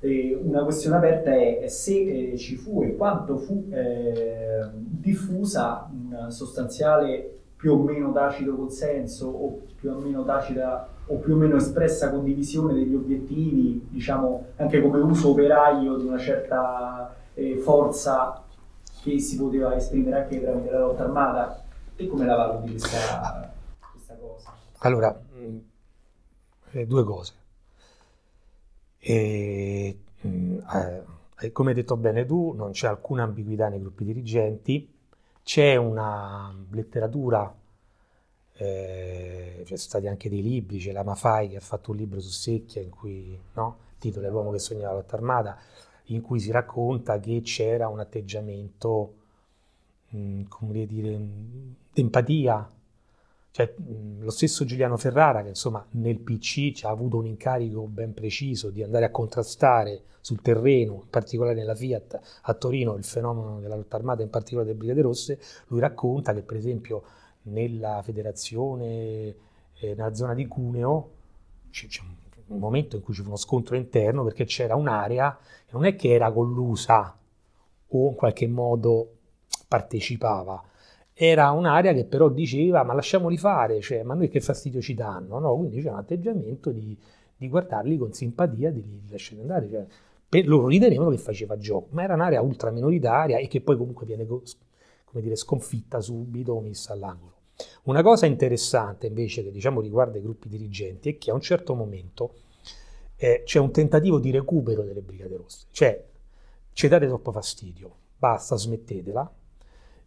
eh, 0.00 0.38
una 0.42 0.64
questione 0.64 0.96
aperta 0.96 1.30
è 1.30 1.66
se 1.68 2.32
eh, 2.32 2.38
ci 2.38 2.56
fu 2.56 2.82
e 2.82 2.96
quanto 2.96 3.36
fu 3.36 3.68
eh, 3.70 4.66
diffusa 4.74 5.88
una 5.92 6.30
sostanziale 6.30 7.38
più 7.54 7.74
o 7.74 7.82
meno 7.82 8.12
tacido 8.12 8.56
consenso 8.56 9.28
o 9.28 9.60
più 9.78 9.90
o 9.90 9.98
meno 9.98 10.24
tacita 10.24 10.88
o 11.06 11.16
più 11.16 11.34
o 11.34 11.36
meno 11.36 11.56
espressa 11.56 12.10
condivisione 12.10 12.72
degli 12.72 12.94
obiettivi, 12.94 13.86
diciamo 13.90 14.46
anche 14.56 14.80
come 14.80 15.00
uso 15.00 15.30
operaio 15.30 15.96
di 15.98 16.06
una 16.06 16.18
certa 16.18 17.14
eh, 17.34 17.56
forza 17.58 18.44
che 19.02 19.18
si 19.18 19.36
poteva 19.36 19.74
esprimere 19.74 20.22
anche 20.22 20.40
tramite 20.40 20.70
la 20.70 20.78
lotta 20.80 21.04
armata. 21.04 21.64
E 21.96 22.06
come 22.06 22.24
la 22.24 22.36
valuti 22.36 22.70
questa, 22.70 23.52
questa 23.92 24.16
cosa? 24.16 24.52
Allora, 24.78 25.10
mh, 25.10 25.58
eh, 26.72 26.86
due 26.86 27.04
cose. 27.04 27.32
E, 28.98 29.98
mh, 30.20 30.58
eh, 31.40 31.52
come 31.52 31.70
hai 31.70 31.74
detto 31.74 31.96
bene 31.96 32.24
tu, 32.24 32.52
non 32.52 32.70
c'è 32.70 32.86
alcuna 32.86 33.24
ambiguità 33.24 33.68
nei 33.68 33.80
gruppi 33.80 34.04
dirigenti, 34.04 34.88
c'è 35.42 35.74
una 35.76 36.54
letteratura, 36.70 37.52
eh, 38.54 39.54
ci 39.58 39.66
sono 39.66 39.78
stati 39.78 40.06
anche 40.06 40.28
dei 40.28 40.42
libri, 40.42 40.78
c'è 40.78 40.92
la 40.92 41.02
Mafai 41.02 41.48
che 41.48 41.56
ha 41.56 41.60
fatto 41.60 41.90
un 41.90 41.96
libro 41.96 42.20
su 42.20 42.30
Secchia 42.30 42.80
in 42.80 42.90
cui, 42.90 43.38
no? 43.54 43.78
il 43.90 43.98
titolo 43.98 44.26
è 44.26 44.30
L'uomo 44.30 44.52
che 44.52 44.60
sognava 44.60 44.92
la 44.92 44.98
lotta 44.98 45.16
armata, 45.16 45.58
in 46.06 46.20
cui 46.20 46.40
si 46.40 46.50
racconta 46.50 47.18
che 47.20 47.40
c'era 47.42 47.88
un 47.88 48.00
atteggiamento, 48.00 49.14
mh, 50.08 50.42
come 50.48 50.86
dire, 50.86 51.20
empatia. 51.94 52.68
Cioè, 53.50 53.74
mh, 53.76 54.22
lo 54.22 54.30
stesso 54.30 54.64
Giuliano 54.64 54.96
Ferrara, 54.96 55.42
che 55.42 55.48
insomma 55.48 55.84
nel 55.92 56.18
PC 56.18 56.84
ha 56.84 56.88
avuto 56.90 57.18
un 57.18 57.26
incarico 57.26 57.82
ben 57.82 58.14
preciso 58.14 58.70
di 58.70 58.82
andare 58.82 59.04
a 59.04 59.10
contrastare 59.10 60.02
sul 60.20 60.40
terreno, 60.40 61.00
in 61.02 61.10
particolare 61.10 61.54
nella 61.54 61.74
Fiat 61.74 62.20
a 62.42 62.54
Torino, 62.54 62.94
il 62.94 63.04
fenomeno 63.04 63.60
della 63.60 63.76
lotta 63.76 63.96
armata, 63.96 64.22
in 64.22 64.30
particolare 64.30 64.68
delle 64.68 64.78
Brigate 64.78 65.02
Rosse, 65.02 65.40
lui 65.68 65.80
racconta 65.80 66.32
che 66.32 66.42
per 66.42 66.56
esempio 66.56 67.02
nella 67.42 68.00
federazione, 68.02 69.34
eh, 69.80 69.94
nella 69.94 70.14
zona 70.14 70.34
di 70.34 70.46
Cuneo, 70.46 71.10
c'è 71.70 71.86
un 72.02 72.14
un 72.52 72.58
momento 72.58 72.96
in 72.96 73.02
cui 73.02 73.14
ci 73.14 73.22
fu 73.22 73.28
uno 73.28 73.36
scontro 73.36 73.76
interno 73.76 74.24
perché 74.24 74.44
c'era 74.44 74.74
un'area 74.74 75.38
che 75.66 75.72
non 75.72 75.84
è 75.84 75.94
che 75.94 76.12
era 76.12 76.30
collusa 76.30 77.16
o 77.88 78.08
in 78.08 78.14
qualche 78.14 78.46
modo 78.46 79.10
partecipava, 79.68 80.62
era 81.14 81.50
un'area 81.50 81.92
che 81.92 82.04
però 82.04 82.28
diceva 82.28 82.82
ma 82.82 82.94
lasciamoli 82.94 83.36
fare, 83.36 83.80
cioè 83.80 84.02
ma 84.02 84.14
noi 84.14 84.28
che 84.28 84.40
fastidio 84.40 84.80
ci 84.80 84.94
danno, 84.94 85.38
no? 85.38 85.56
quindi 85.56 85.82
c'è 85.82 85.90
un 85.90 85.96
atteggiamento 85.96 86.70
di, 86.70 86.96
di 87.36 87.48
guardarli 87.48 87.96
con 87.98 88.12
simpatia, 88.12 88.70
di, 88.70 89.02
lasciare 89.08 89.40
andare, 89.40 89.68
cioè, 89.68 89.86
per, 90.28 90.46
loro 90.46 90.66
ritenevano 90.68 91.10
che 91.10 91.18
faceva 91.18 91.58
gioco, 91.58 91.88
ma 91.90 92.02
era 92.02 92.14
un'area 92.14 92.40
ultra 92.40 92.70
minoritaria 92.70 93.38
e 93.38 93.48
che 93.48 93.60
poi 93.60 93.76
comunque 93.76 94.06
viene 94.06 94.26
dire, 94.26 95.36
sconfitta 95.36 96.00
subito, 96.00 96.58
messa 96.60 96.94
all'angolo. 96.94 97.32
Una 97.84 98.02
cosa 98.02 98.26
interessante 98.26 99.06
invece 99.06 99.42
che 99.42 99.50
diciamo 99.50 99.80
riguarda 99.80 100.18
i 100.18 100.22
gruppi 100.22 100.48
dirigenti 100.48 101.10
è 101.10 101.18
che 101.18 101.30
a 101.30 101.34
un 101.34 101.40
certo 101.40 101.74
momento 101.74 102.34
eh, 103.16 103.42
c'è 103.44 103.58
un 103.58 103.70
tentativo 103.70 104.18
di 104.18 104.30
recupero 104.30 104.82
delle 104.82 105.00
Brigate 105.00 105.36
Rosse, 105.36 105.66
cioè 105.70 106.04
ci 106.72 106.88
date 106.88 107.06
troppo 107.06 107.32
fastidio, 107.32 107.94
basta, 108.16 108.56
smettetela. 108.56 109.30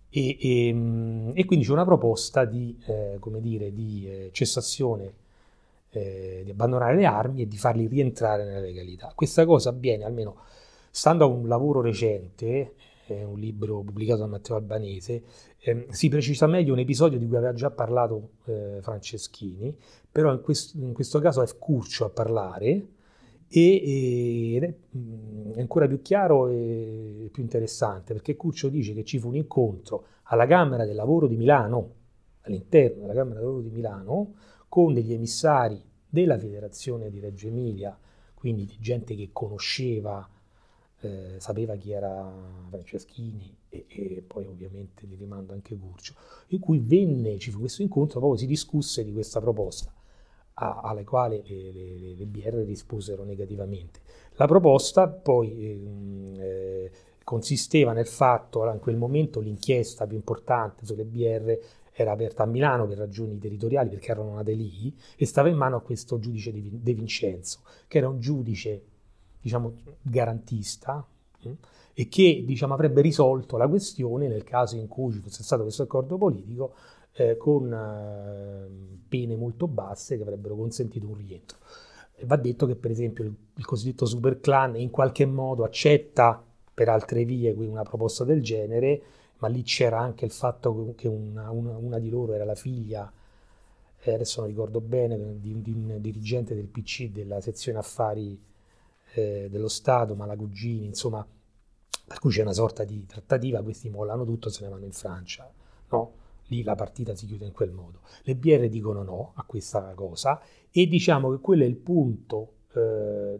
E, 0.10 0.38
e, 0.40 0.74
mm, 0.74 1.32
e 1.34 1.46
quindi 1.46 1.66
c'è 1.66 1.72
una 1.72 1.84
proposta 1.84 2.46
di, 2.46 2.78
eh, 2.86 3.20
dire, 3.40 3.74
di 3.74 4.08
eh, 4.10 4.30
cessazione, 4.32 5.14
eh, 5.90 6.42
di 6.44 6.52
abbandonare 6.52 6.96
le 6.96 7.06
armi 7.06 7.42
e 7.42 7.48
di 7.48 7.58
farli 7.58 7.88
rientrare 7.88 8.46
nella 8.46 8.60
legalità. 8.60 9.12
Questa 9.14 9.46
cosa 9.46 9.70
avviene 9.70 10.06
almeno 10.06 10.38
stando 10.90 11.26
a 11.26 11.28
un 11.28 11.48
lavoro 11.48 11.82
recente 11.82 12.76
è 13.08 13.24
un 13.24 13.40
libro 13.40 13.82
pubblicato 13.82 14.22
da 14.22 14.28
Matteo 14.28 14.56
Albanese, 14.56 15.24
eh, 15.60 15.88
si 15.90 16.10
precisa 16.10 16.48
meglio 16.48 16.74
un 16.74 16.80
episodio 16.80 17.20
di 17.20 17.28
cui 17.28 17.38
aveva 17.38 17.54
già 17.54 17.70
parlato 17.72 18.32
eh, 18.46 18.80
Franceschini, 18.82 19.76
però 20.12 20.32
in, 20.32 20.42
quest- 20.42 20.76
in, 20.76 20.94
questo 20.94 21.20
caso 21.20 21.42
è 21.42 21.58
Curcio 21.58 22.06
a 22.06 22.10
parlare 22.10 22.88
e, 23.48 24.56
ed 24.56 24.64
è, 24.64 24.74
mm, 24.98 25.52
è, 25.54 25.60
ancora 25.60 25.88
più 25.88 26.02
chiaro 26.02 26.48
e 26.48 27.30
più 27.32 27.44
interessante 27.44 28.14
perché 28.14 28.36
Curcio 28.36 28.70
dice 28.70 28.94
che 28.94 29.04
ci 29.04 29.20
fu 29.20 29.28
un 29.28 29.36
incontro 29.36 30.06
alla 30.24 30.48
Camera 30.48 30.86
del 30.86 30.96
Lavoro 30.96 31.28
di 31.28 31.36
Milano, 31.36 31.94
all'interno 32.42 33.02
della 33.02 33.14
Camera 33.14 33.36
del 33.36 33.44
Lavoro 33.44 33.62
di 33.62 33.70
Milano, 33.70 34.34
con 34.68 34.94
degli 34.94 35.14
emissari 35.14 35.82
della 36.10 36.40
Federazione 36.40 37.10
di 37.10 37.20
Reggio 37.20 37.48
Emilia, 37.48 37.98
quindi 38.34 38.66
di 38.66 38.78
gente 38.80 39.16
che 39.16 39.30
conosceva 39.32 40.28
eh, 41.06 41.40
sapeva 41.40 41.76
chi 41.76 41.92
era 41.92 42.32
Franceschini 42.70 43.56
e, 43.70 43.86
e, 43.88 44.24
poi 44.26 44.46
ovviamente 44.46 45.06
gli 45.06 45.18
rimando 45.18 45.54
anche 45.54 45.78
Curcio, 45.78 46.14
in 46.48 46.60
cui 46.60 46.80
venne, 46.80 47.38
ci 47.38 47.52
fu 47.52 47.60
questo 47.60 47.82
incontro, 47.82 48.20
proprio 48.20 48.40
si 48.40 48.48
discusse 48.48 49.04
di 49.04 49.12
questa 49.12 49.40
proposta, 49.40 49.94
a, 50.56 50.82
alle 50.84 51.04
quali 51.04 51.42
le, 51.46 51.72
le, 51.72 52.16
le, 52.16 52.26
BR 52.26 52.64
risposero 52.66 53.24
negativamente. 53.24 54.00
La 54.34 54.48
proposta 54.48 55.08
poi 55.08 55.72
ehm, 55.72 56.36
eh, 56.40 56.92
consisteva 57.24 57.94
nel 57.94 58.08
fatto, 58.08 58.70
in 58.72 58.80
quel 58.80 58.98
momento 58.98 59.40
l'inchiesta 59.40 60.06
più 60.06 60.16
importante 60.16 60.86
sulle 60.86 61.06
BR 61.06 61.58
era 61.98 62.12
aperta 62.12 62.44
a 62.44 62.46
Milano 62.46 62.88
per 62.88 62.98
ragioni 62.98 63.38
territoriali, 63.38 63.90
perché 63.90 64.12
erano 64.12 64.34
nate 64.34 64.52
lì, 64.52 64.94
e 65.16 65.26
stava 65.26 65.48
in 65.48 65.56
mano 65.56 65.78
a 65.78 65.82
questo 65.82 66.20
giudice 66.20 66.52
De 66.54 66.94
Vincenzo, 66.94 67.62
che 67.88 68.00
era 68.00 68.10
un 68.10 68.20
giudice 68.20 68.84
diciamo, 69.46 69.76
garantista 70.02 71.06
hm, 71.42 71.52
e 71.94 72.08
che 72.10 72.44
diciamo, 72.44 72.74
avrebbe 72.74 73.02
risolto 73.02 73.58
la 73.58 73.68
questione 73.68 74.28
nel 74.28 74.44
caso 74.44 74.76
in 74.76 74.88
cui 74.88 75.14
ci 75.14 75.20
fosse 75.20 75.44
stato 75.44 75.62
questo 75.62 75.84
accordo 75.84 76.18
politico 76.18 76.74
eh, 77.14 77.38
con 77.38 77.72
eh, 77.72 78.98
pene 79.08 79.36
molto 79.36 79.68
basse 79.68 80.18
che 80.18 80.24
avrebbero 80.24 80.56
consentito 80.56 81.06
un 81.08 81.14
rientro. 81.14 81.60
Va 82.24 82.38
detto 82.38 82.66
che 82.66 82.76
per 82.76 82.90
esempio 82.90 83.24
il, 83.24 83.36
il 83.54 83.66
cosiddetto 83.66 84.08
super 84.08 84.40
clan 84.40 84.78
in 84.78 84.90
qualche 84.90 85.28
modo 85.28 85.64
accetta 85.64 86.44
per 86.74 86.90
altre 86.90 87.24
vie 87.24 87.52
una 87.52 87.84
proposta 87.84 88.24
del 88.24 88.42
genere, 88.42 89.02
ma 89.38 89.48
lì 89.48 89.62
c'era 89.62 90.00
anche 90.00 90.26
il 90.26 90.32
fatto 90.32 90.94
che 90.98 91.08
una, 91.08 91.52
una, 91.52 91.78
una 91.78 92.00
di 92.00 92.10
loro 92.10 92.34
era 92.34 92.46
la 92.46 92.56
figlia, 92.56 93.12
eh, 94.00 94.14
adesso 94.14 94.40
non 94.40 94.50
ricordo 94.50 94.82
bene, 94.82 95.40
di, 95.40 95.62
di 95.62 95.72
un 95.72 95.98
dirigente 96.00 96.56
del 96.56 96.66
PC 96.66 97.12
della 97.12 97.40
sezione 97.42 97.78
affari 97.78 98.54
eh, 99.16 99.48
dello 99.50 99.70
Stato, 99.70 100.14
Malagugini, 100.16 100.86
insomma, 100.86 101.26
per 102.06 102.20
cui 102.20 102.32
c'è 102.32 102.42
una 102.42 102.54
sorta 102.54 102.84
di 102.84 103.06
trattativa, 103.06 103.64
questi 103.64 103.90
mollano 103.90 104.26
tutto 104.26 104.50
se 104.50 104.64
ne 104.64 104.70
vanno 104.70 104.86
in 104.86 104.92
Francia, 104.92 105.52
no? 105.90 106.24
Lì 106.50 106.62
la 106.62 106.76
partita 106.76 107.16
si 107.16 107.26
chiude 107.26 107.46
in 107.46 107.54
quel 107.54 107.72
modo. 107.72 108.02
Le 108.22 108.36
BR 108.36 108.68
dicono 108.68 109.02
no 109.02 109.32
a 109.36 109.44
questa 109.46 109.94
cosa 109.96 110.40
e 110.70 110.86
diciamo 110.86 111.32
che 111.32 111.40
quello 111.40 111.64
è 111.64 111.66
il 111.66 111.78
punto 111.78 112.52
eh, 112.74 113.40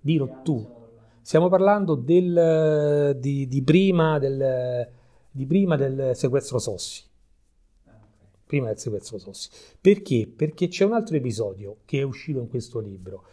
di 0.00 0.16
rottura. 0.16 0.80
Stiamo 1.20 1.48
parlando 1.48 1.94
del, 1.94 3.16
di, 3.20 3.46
di, 3.46 3.62
prima 3.62 4.18
del, 4.18 4.88
di 5.30 5.46
prima 5.46 5.76
del 5.76 6.16
sequestro 6.16 6.58
Sossi 6.58 7.10
prima 8.44 8.66
del 8.66 8.78
sequestro 8.78 9.16
Sossi. 9.16 9.48
Perché? 9.80 10.26
Perché 10.26 10.68
c'è 10.68 10.84
un 10.84 10.92
altro 10.92 11.16
episodio 11.16 11.78
che 11.86 12.00
è 12.00 12.02
uscito 12.02 12.38
in 12.38 12.48
questo 12.48 12.80
libro 12.80 13.24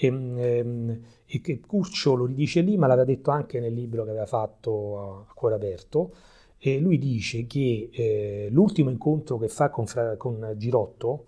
e, 0.00 0.06
ehm, 0.06 1.00
e 1.26 1.60
Curcio 1.66 2.14
lo 2.14 2.24
ridice 2.26 2.60
lì, 2.60 2.76
ma 2.76 2.86
l'aveva 2.86 3.04
detto 3.04 3.32
anche 3.32 3.58
nel 3.58 3.74
libro 3.74 4.04
che 4.04 4.10
aveva 4.10 4.26
fatto 4.26 5.00
a, 5.00 5.26
a 5.28 5.32
cuore 5.34 5.56
aperto. 5.56 6.12
E 6.56 6.78
lui 6.78 6.98
dice 6.98 7.46
che 7.46 7.88
eh, 7.92 8.48
l'ultimo 8.50 8.90
incontro 8.90 9.38
che 9.38 9.48
fa 9.48 9.70
con, 9.70 9.86
con 10.16 10.54
Girotto 10.56 11.26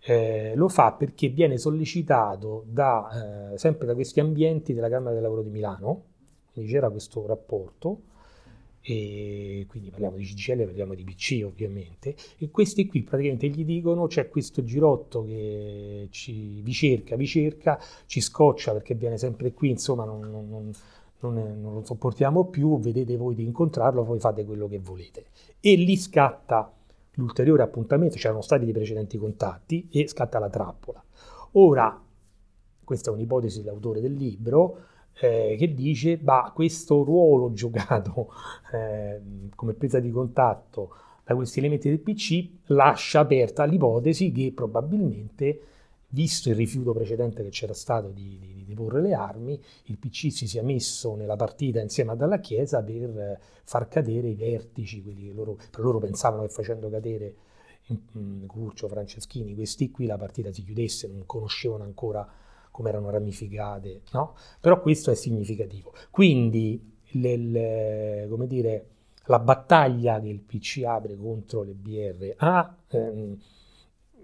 eh, 0.00 0.52
lo 0.54 0.68
fa 0.68 0.92
perché 0.92 1.28
viene 1.28 1.58
sollecitato 1.58 2.64
da, 2.66 3.52
eh, 3.52 3.58
sempre 3.58 3.86
da 3.86 3.94
questi 3.94 4.20
ambienti 4.20 4.72
della 4.72 4.88
Camera 4.88 5.12
del 5.12 5.22
Lavoro 5.22 5.42
di 5.42 5.50
Milano, 5.50 6.02
quindi 6.52 6.70
c'era 6.70 6.90
questo 6.90 7.26
rapporto, 7.26 8.02
e 8.88 9.66
quindi 9.68 9.90
parliamo 9.90 10.16
di 10.16 10.22
CGL, 10.22 10.64
parliamo 10.64 10.94
di 10.94 11.02
PC 11.02 11.42
ovviamente, 11.44 12.14
e 12.38 12.50
questi 12.52 12.86
qui 12.86 13.02
praticamente 13.02 13.48
gli 13.48 13.64
dicono 13.64 14.06
c'è 14.06 14.28
questo 14.28 14.62
girotto 14.62 15.24
che 15.24 16.06
ci, 16.10 16.60
vi 16.62 16.72
cerca, 16.72 17.16
vi 17.16 17.26
cerca, 17.26 17.80
ci 18.06 18.20
scoccia 18.20 18.72
perché 18.72 18.94
viene 18.94 19.18
sempre 19.18 19.52
qui, 19.52 19.70
insomma 19.70 20.04
non, 20.04 20.20
non, 20.20 20.48
non, 20.48 20.70
non, 21.18 21.38
è, 21.38 21.52
non 21.52 21.74
lo 21.74 21.84
sopportiamo 21.84 22.44
più, 22.44 22.78
vedete 22.78 23.16
voi 23.16 23.34
di 23.34 23.42
incontrarlo, 23.42 24.04
poi 24.04 24.20
fate 24.20 24.44
quello 24.44 24.68
che 24.68 24.78
volete. 24.78 25.26
E 25.58 25.74
lì 25.74 25.96
scatta 25.96 26.72
l'ulteriore 27.14 27.64
appuntamento, 27.64 28.14
c'erano 28.14 28.40
stati 28.40 28.66
dei 28.66 28.72
precedenti 28.72 29.18
contatti 29.18 29.88
e 29.90 30.06
scatta 30.06 30.38
la 30.38 30.48
trappola. 30.48 31.02
Ora, 31.52 32.00
questa 32.84 33.10
è 33.10 33.12
un'ipotesi 33.12 33.62
dell'autore 33.62 34.00
del 34.00 34.14
libro, 34.14 34.78
eh, 35.20 35.56
che 35.58 35.74
dice, 35.74 36.18
bah, 36.18 36.52
questo 36.54 37.02
ruolo 37.02 37.52
giocato 37.52 38.32
eh, 38.72 39.20
come 39.54 39.72
presa 39.74 40.00
di 40.00 40.10
contatto 40.10 40.94
da 41.24 41.34
questi 41.34 41.58
elementi 41.58 41.88
del 41.88 42.00
PC 42.00 42.48
lascia 42.66 43.20
aperta 43.20 43.64
l'ipotesi 43.64 44.30
che 44.30 44.52
probabilmente, 44.54 45.60
visto 46.08 46.48
il 46.48 46.54
rifiuto 46.54 46.92
precedente 46.92 47.42
che 47.42 47.48
c'era 47.48 47.74
stato 47.74 48.08
di, 48.08 48.38
di, 48.40 48.54
di 48.54 48.64
deporre 48.64 49.00
le 49.00 49.14
armi, 49.14 49.60
il 49.84 49.98
PC 49.98 50.30
si 50.30 50.46
sia 50.46 50.62
messo 50.62 51.16
nella 51.16 51.36
partita 51.36 51.80
insieme 51.80 52.12
alla 52.12 52.38
Chiesa 52.38 52.82
per 52.82 53.40
far 53.64 53.88
cadere 53.88 54.28
i 54.28 54.34
vertici, 54.34 55.02
quelli 55.02 55.26
che 55.26 55.32
loro, 55.32 55.58
loro 55.78 55.98
pensavano 55.98 56.42
che 56.42 56.48
facendo 56.48 56.88
cadere 56.88 57.34
Curcio, 58.46 58.88
Franceschini, 58.88 59.54
questi 59.54 59.90
qui 59.90 60.06
la 60.06 60.16
partita 60.16 60.52
si 60.52 60.64
chiudesse, 60.64 61.08
non 61.08 61.24
conoscevano 61.24 61.84
ancora 61.84 62.28
come 62.76 62.90
erano 62.90 63.08
ramificate, 63.08 64.02
no? 64.12 64.34
Però 64.60 64.82
questo 64.82 65.10
è 65.10 65.14
significativo. 65.14 65.94
Quindi 66.10 66.78
le, 67.12 68.26
come 68.28 68.46
dire, 68.46 68.86
la 69.24 69.38
battaglia 69.38 70.20
che 70.20 70.28
il 70.28 70.40
PC 70.40 70.82
apre 70.84 71.16
contro 71.16 71.62
le 71.62 71.72
BR 71.72 72.34
ha 72.36 72.76
ehm, 72.88 73.38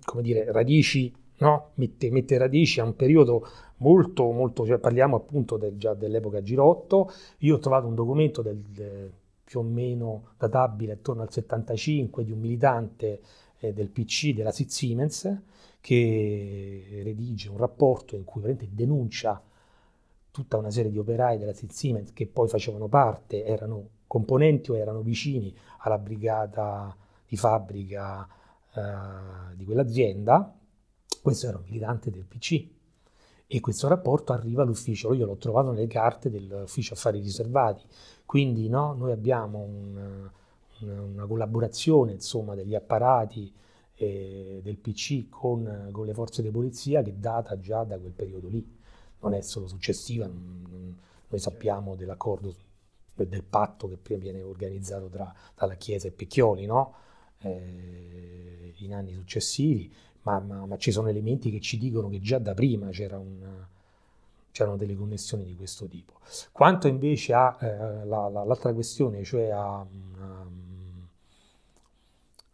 come 0.04 0.22
dire, 0.22 0.52
radici, 0.52 1.10
no? 1.38 1.70
mette, 1.76 2.10
mette, 2.10 2.36
radici 2.36 2.80
a 2.80 2.84
un 2.84 2.94
periodo 2.94 3.46
molto, 3.78 4.30
molto, 4.32 4.66
cioè 4.66 4.78
parliamo 4.78 5.16
appunto 5.16 5.56
del, 5.56 5.78
già 5.78 5.94
dell'epoca 5.94 6.42
Girotto. 6.42 7.10
Io 7.38 7.54
ho 7.54 7.58
trovato 7.58 7.86
un 7.86 7.94
documento 7.94 8.42
del, 8.42 8.58
del, 8.58 9.10
più 9.42 9.60
o 9.60 9.62
meno 9.62 10.34
databile 10.36 10.92
attorno 10.92 11.22
al 11.22 11.32
75 11.32 12.22
di 12.22 12.32
un 12.32 12.38
militante 12.38 13.20
eh, 13.60 13.72
del 13.72 13.88
PC 13.88 14.34
della 14.34 14.52
Siemens 14.52 15.40
che 15.82 17.02
redige 17.02 17.48
un 17.48 17.58
rapporto 17.58 18.14
in 18.14 18.24
cui 18.24 18.56
denuncia 18.70 19.42
tutta 20.30 20.56
una 20.56 20.70
serie 20.70 20.92
di 20.92 20.98
operai 20.98 21.38
della 21.38 21.52
Siemens 21.52 22.12
che 22.12 22.26
poi 22.26 22.48
facevano 22.48 22.86
parte, 22.86 23.44
erano 23.44 23.88
componenti 24.06 24.70
o 24.70 24.76
erano 24.76 25.00
vicini 25.02 25.54
alla 25.78 25.98
brigata 25.98 26.96
di 27.26 27.36
fabbrica 27.36 28.26
eh, 28.74 29.56
di 29.56 29.64
quell'azienda. 29.64 30.56
Questo 31.20 31.48
era 31.48 31.58
un 31.58 31.64
militante 31.64 32.10
del 32.10 32.26
PC 32.26 32.66
e 33.48 33.60
questo 33.60 33.88
rapporto 33.88 34.32
arriva 34.32 34.62
all'ufficio, 34.62 35.12
io 35.12 35.26
l'ho 35.26 35.36
trovato 35.36 35.72
nelle 35.72 35.88
carte 35.88 36.30
dell'ufficio 36.30 36.94
affari 36.94 37.20
riservati, 37.20 37.84
quindi 38.24 38.68
no, 38.68 38.94
noi 38.94 39.10
abbiamo 39.10 39.58
un, 39.58 40.30
una 40.78 41.26
collaborazione 41.26 42.12
insomma, 42.12 42.54
degli 42.54 42.74
apparati 42.74 43.52
eh, 43.96 44.60
del 44.62 44.76
PC 44.76 45.28
con, 45.28 45.88
con, 45.92 46.06
le 46.06 46.14
forze 46.14 46.42
di 46.42 46.50
polizia 46.50 47.02
che 47.02 47.18
data 47.18 47.58
già 47.58 47.84
da 47.84 47.98
quel 47.98 48.12
periodo 48.12 48.48
lì, 48.48 48.66
non 49.20 49.34
è 49.34 49.40
solo 49.40 49.66
successiva, 49.68 50.26
noi 50.26 51.38
sappiamo 51.38 51.94
dell'accordo 51.94 52.54
del 53.14 53.44
patto 53.44 53.88
che 53.88 54.16
viene 54.16 54.42
organizzato 54.42 55.08
tra, 55.08 55.32
la 55.54 55.74
Chiesa 55.74 56.08
e 56.08 56.12
Pecchioli, 56.12 56.66
no? 56.66 56.94
eh, 57.42 58.74
in 58.78 58.94
anni 58.94 59.12
successivi, 59.14 59.92
ma, 60.22 60.38
ma, 60.40 60.66
ma, 60.66 60.76
ci 60.76 60.90
sono 60.90 61.08
elementi 61.08 61.50
che 61.50 61.60
ci 61.60 61.78
dicono 61.78 62.08
che 62.08 62.20
già 62.20 62.38
da 62.38 62.54
prima 62.54 62.88
c'era 62.90 63.18
una, 63.18 63.68
c'erano 64.50 64.76
delle 64.76 64.94
connessioni 64.94 65.44
di 65.44 65.56
questo 65.56 65.86
tipo. 65.86 66.20
Quanto 66.52 66.86
invece 66.86 67.32
a 67.32 67.56
eh, 67.60 68.04
la, 68.04 68.28
la, 68.28 68.56
questione, 68.72 69.24
cioè 69.24 69.50
a, 69.50 69.80
um, 69.80 70.61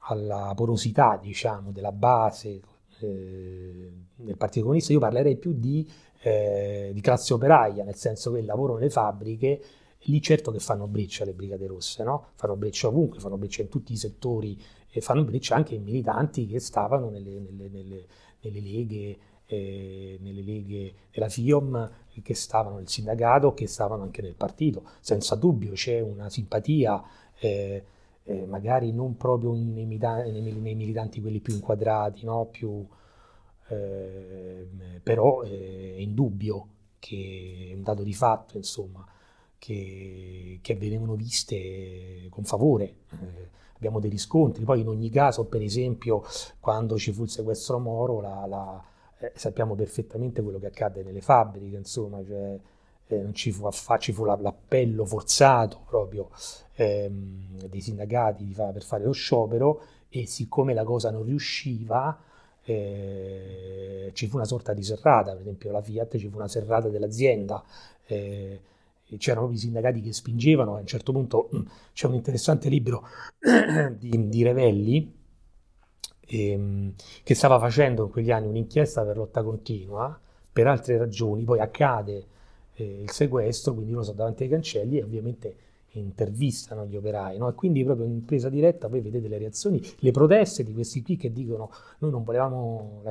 alla 0.09 0.53
porosità 0.55 1.19
diciamo, 1.21 1.71
della 1.71 1.93
base 1.93 2.61
eh, 3.01 3.93
del 4.15 4.37
Partito 4.37 4.65
Comunista, 4.65 4.93
io 4.93 4.99
parlerei 4.99 5.37
più 5.37 5.53
di, 5.53 5.89
eh, 6.23 6.91
di, 6.93 7.01
classe 7.01 7.35
operaia, 7.35 7.85
nel 7.85 7.95
senso 7.95 8.33
che 8.33 8.39
il 8.39 8.45
lavoro 8.45 8.75
nelle 8.75 8.91
fabbriche, 8.91 9.63
lì 10.03 10.21
certo 10.23 10.51
che 10.51 10.59
fanno 10.59 10.87
breccia 10.87 11.25
le 11.25 11.35
Brigate 11.35 11.67
Rosse, 11.67 12.03
no? 12.05 12.29
fanno 12.35 12.57
breccia 12.57 12.89
ovunque, 12.89 13.21
fanno 13.21 13.37
breccia 13.37 13.63
in 13.63 13.69
tutti 13.69 13.93
i 13.93 13.97
settori 13.97 14.61
e 14.91 15.01
fanno 15.01 15.25
breccia 15.25 15.55
anche 15.55 15.75
i 15.75 15.79
militanti 15.79 16.47
che 16.47 16.61
stavano 16.61 17.11
nelle, 17.11 17.39
nelle, 17.39 17.69
nelle, 17.69 18.07
nelle 18.41 18.61
leghe, 18.61 19.19
eh, 19.47 20.19
nelle 20.21 20.43
leghe 20.43 20.95
della 21.11 21.29
FIOM, 21.29 21.91
che 22.23 22.35
stavano 22.35 22.77
nel 22.77 22.89
sindacato, 22.89 23.55
che 23.55 23.67
stavano 23.67 24.03
anche 24.03 24.23
nel 24.23 24.35
partito. 24.35 24.85
Senza 25.01 25.35
dubbio 25.35 25.73
c'è 25.73 26.01
una 26.01 26.29
simpatia, 26.29 27.03
eh, 27.39 27.85
eh, 28.29 28.45
magari 28.45 28.93
non 28.93 29.17
proprio 29.17 29.55
nei, 29.55 29.87
nei, 29.87 30.75
militanti 30.75 31.21
quelli 31.23 31.41
più 31.41 31.55
inquadrati, 31.55 32.27
no? 32.27 32.45
più, 32.45 32.87
ehm, 33.69 35.01
però 35.03 35.43
eh, 35.43 35.95
è 35.97 36.01
indubbio 36.01 36.69
che 36.99 37.69
è 37.71 37.75
un 37.75 37.83
dato 37.83 38.03
di 38.03 38.13
fatto, 38.13 38.59
insomma, 38.59 39.03
che, 39.57 40.59
che 40.61 40.77
venivano 40.77 41.15
viste 41.15 42.27
con 42.29 42.45
favore. 42.45 42.97
Eh, 43.13 43.49
abbiamo 43.77 43.99
dei 43.99 44.11
riscontri. 44.11 44.63
Poi 44.63 44.81
in 44.81 44.89
ogni 44.89 45.09
caso, 45.09 45.47
per 45.47 45.63
esempio, 45.63 46.23
quando 46.61 46.99
ci 46.99 47.13
fu 47.13 47.23
il 47.23 47.31
sequestro 47.31 47.79
Moro, 47.79 48.21
la, 48.21 48.45
la, 48.47 48.85
eh, 49.21 49.33
sappiamo 49.37 49.75
perfettamente 49.75 50.43
quello 50.43 50.59
che 50.59 50.67
accade 50.67 51.03
nelle 51.03 51.23
fabbriche, 51.23 51.77
insomma, 51.77 52.23
cioè, 52.23 52.61
eh, 53.09 53.33
ci 53.33 53.51
fu, 53.53 53.69
ci 53.99 54.13
fu 54.13 54.25
la, 54.25 54.37
l'appello 54.41 55.05
forzato 55.05 55.81
proprio 55.87 56.31
ehm, 56.75 57.67
dei 57.69 57.81
sindacati 57.81 58.53
fa- 58.53 58.71
per 58.71 58.83
fare 58.83 59.05
lo 59.05 59.13
sciopero 59.13 59.83
e 60.09 60.27
siccome 60.27 60.75
la 60.75 60.85
cosa 60.85 61.11
non 61.11 61.25
riusciva, 61.25 62.19
eh, 62.65 64.11
ci 64.15 64.27
fu 64.27 64.37
una 64.37 64.45
sorta 64.45 64.73
di 64.73 64.83
serrata, 64.83 65.33
per 65.33 65.41
esempio 65.41 65.71
la 65.71 65.83
Fiat 65.83 66.17
ci 66.19 66.29
fu 66.29 66.37
una 66.37 66.49
serrata 66.49 66.89
dell'azienda. 66.89 67.63
Eh, 68.07 68.61
c'erano 69.17 69.47
proprio 69.47 69.57
i 69.57 69.63
sindacati 69.63 70.03
che 70.03 70.13
spingevano, 70.13 70.77
a 70.77 70.81
un 70.81 70.87
certo 70.87 71.13
punto 71.13 71.49
mm, 71.55 71.61
c'è 71.95 72.07
un 72.07 72.15
interessante 72.15 72.69
libro 72.69 73.07
di, 73.97 74.29
di 74.29 74.43
Revelli 74.43 75.15
ehm, 76.27 76.95
che 77.23 77.35
stava 77.35 77.59
facendo 77.59 78.05
in 78.05 78.11
quegli 78.11 78.31
anni 78.31 78.49
un'inchiesta 78.49 79.05
per 79.05 79.17
lotta 79.17 79.43
continua, 79.43 80.19
per 80.53 80.67
altre 80.67 80.99
ragioni, 80.99 81.45
poi 81.45 81.61
accade 81.61 82.27
eh, 82.79 83.03
il 83.03 83.11
sequestro, 83.11 83.75
quindi 83.75 83.93
loro 83.93 84.05
sono 84.05 84.17
davanti 84.17 84.45
ai 84.45 84.49
cancelli 84.49 84.99
e 84.99 85.03
ovviamente 85.03 85.57
intervistano 85.93 86.87
gli 86.87 86.97
operai, 86.97 87.39
no? 87.39 87.49
e 87.49 87.55
quindi 87.55 87.83
proprio 87.83 88.07
in 88.07 88.25
presa 88.25 88.49
diretta 88.49 88.89
voi 88.89 89.01
vedete 89.01 89.27
le 89.27 89.39
reazioni, 89.39 89.83
le 89.99 90.11
proteste 90.11 90.63
di 90.63 90.73
questi 90.73 91.03
qui 91.03 91.17
che 91.17 91.33
dicono 91.33 91.71
noi 91.99 92.11
non 92.11 92.23
volevamo 92.23 93.03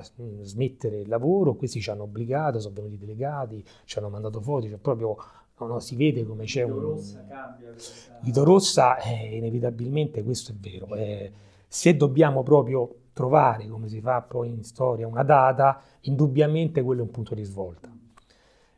smettere 0.42 1.00
il 1.00 1.10
lavoro, 1.10 1.56
questi 1.56 1.82
ci 1.82 1.90
hanno 1.90 2.04
obbligato, 2.04 2.60
sono 2.60 2.76
venuti 2.76 2.98
delegati, 2.98 3.64
ci 3.84 3.98
hanno 4.00 4.10
mandato 4.10 4.40
foto, 4.42 4.68
cioè 4.68 4.78
proprio 4.78 5.18
No, 5.60 5.66
no, 5.66 5.80
si 5.80 5.96
vede 5.96 6.24
come 6.24 6.44
c'è 6.44 6.62
un... 6.62 6.80
Rossa 6.80 7.26
cambia 7.28 7.72
questa... 7.72 8.20
Guido 8.22 8.44
Rossa, 8.44 8.98
eh, 9.00 9.38
inevitabilmente 9.38 10.24
questo 10.24 10.52
è 10.52 10.56
vero. 10.56 10.94
Eh, 10.94 11.32
se 11.68 11.98
dobbiamo 11.98 12.44
proprio 12.44 12.94
trovare, 13.12 13.68
come 13.68 13.88
si 13.88 14.00
fa 14.00 14.22
poi 14.22 14.50
in 14.50 14.64
storia, 14.64 15.08
una 15.08 15.24
data, 15.24 15.82
indubbiamente 16.02 16.84
quello 16.84 17.02
è 17.02 17.06
un 17.06 17.10
punto 17.10 17.34
di 17.34 17.44
svolta. 17.44 17.90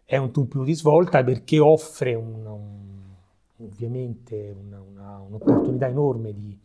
È 0.10 0.18
un 0.18 0.32
punto 0.32 0.64
di 0.64 0.74
svolta 0.74 1.24
perché 1.24 1.60
offre 1.60 2.16
un, 2.16 2.44
un, 2.44 3.14
ovviamente 3.58 4.56
una, 4.60 4.82
una, 4.82 5.20
un'opportunità 5.20 5.88
enorme 5.88 6.34
di, 6.34 6.58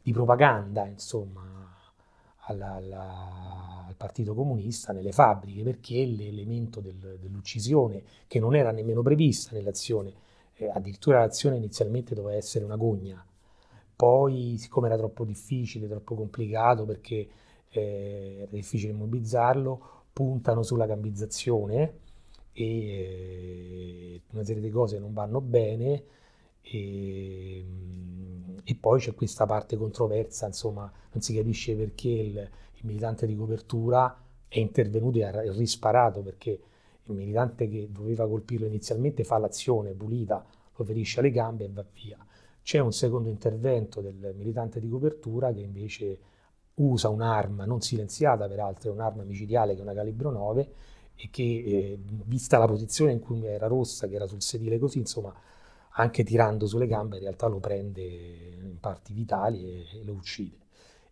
di 0.00 0.12
propaganda, 0.12 0.86
insomma, 0.86 1.42
alla, 2.42 2.74
alla 2.74 3.92
Partito 3.96 4.34
Comunista 4.34 4.92
nelle 4.92 5.10
fabbriche 5.10 5.64
perché 5.64 6.06
l'elemento 6.06 6.78
del, 6.78 7.18
dell'uccisione, 7.20 8.04
che 8.28 8.38
non 8.38 8.54
era 8.54 8.70
nemmeno 8.70 9.02
prevista 9.02 9.52
nell'azione, 9.52 10.12
eh, 10.54 10.70
addirittura 10.72 11.18
l'azione 11.18 11.56
inizialmente 11.56 12.14
doveva 12.14 12.36
essere 12.36 12.64
una 12.64 12.76
gogna, 12.76 13.20
poi 13.96 14.58
siccome 14.58 14.86
era 14.86 14.96
troppo 14.96 15.24
difficile, 15.24 15.88
troppo 15.88 16.14
complicato 16.14 16.84
perché 16.84 17.28
eh, 17.68 18.36
era 18.42 18.50
difficile 18.52 18.92
immobilizzarlo, 18.92 20.04
puntano 20.12 20.62
sulla 20.62 20.86
gambizzazione 20.86 22.06
e 22.52 22.64
eh, 22.64 24.22
una 24.30 24.44
serie 24.44 24.62
di 24.62 24.70
cose 24.70 24.98
non 24.98 25.12
vanno 25.12 25.40
bene 25.40 26.04
e, 26.62 27.64
e, 28.62 28.74
poi 28.76 29.00
c'è 29.00 29.14
questa 29.14 29.46
parte 29.46 29.76
controversa, 29.76 30.46
insomma, 30.46 30.90
non 31.12 31.22
si 31.22 31.34
capisce 31.34 31.74
perché 31.74 32.08
il, 32.08 32.36
il 32.36 32.80
militante 32.82 33.26
di 33.26 33.34
copertura 33.36 34.24
è 34.46 34.58
intervenuto 34.58 35.18
e 35.18 35.24
ha 35.24 35.52
risparato 35.52 36.20
perché 36.22 36.60
il 37.04 37.14
militante 37.14 37.68
che 37.68 37.88
doveva 37.90 38.28
colpirlo 38.28 38.66
inizialmente 38.66 39.24
fa 39.24 39.38
l'azione 39.38 39.92
pulita, 39.92 40.44
lo 40.74 40.84
ferisce 40.84 41.20
alle 41.20 41.30
gambe 41.30 41.64
e 41.64 41.70
va 41.72 41.84
via. 41.92 42.24
C'è 42.62 42.78
un 42.78 42.92
secondo 42.92 43.28
intervento 43.28 44.00
del 44.00 44.34
militante 44.36 44.80
di 44.80 44.88
copertura 44.88 45.52
che 45.52 45.60
invece 45.60 46.18
usa 46.74 47.08
un'arma 47.08 47.64
non 47.64 47.80
silenziata, 47.80 48.46
peraltro 48.46 48.90
è 48.90 48.92
un'arma 48.92 49.22
micidiale 49.22 49.74
che 49.74 49.80
è 49.80 49.82
una 49.82 49.94
calibro 49.94 50.30
9 50.30 50.72
e 51.22 51.28
che 51.30 51.42
eh, 51.42 51.98
vista 52.24 52.58
la 52.58 52.66
posizione 52.66 53.12
in 53.12 53.20
cui 53.20 53.44
era 53.44 53.66
rossa, 53.66 54.08
che 54.08 54.14
era 54.14 54.26
sul 54.26 54.40
sedile 54.40 54.78
così, 54.78 54.98
insomma, 54.98 55.34
anche 55.94 56.24
tirando 56.24 56.66
sulle 56.66 56.86
gambe 56.86 57.16
in 57.16 57.22
realtà 57.22 57.46
lo 57.46 57.58
prende 57.58 58.00
in 58.02 58.78
parti 58.80 59.12
vitali 59.12 59.64
e, 59.64 59.98
e 60.00 60.04
lo 60.04 60.12
uccide. 60.14 60.56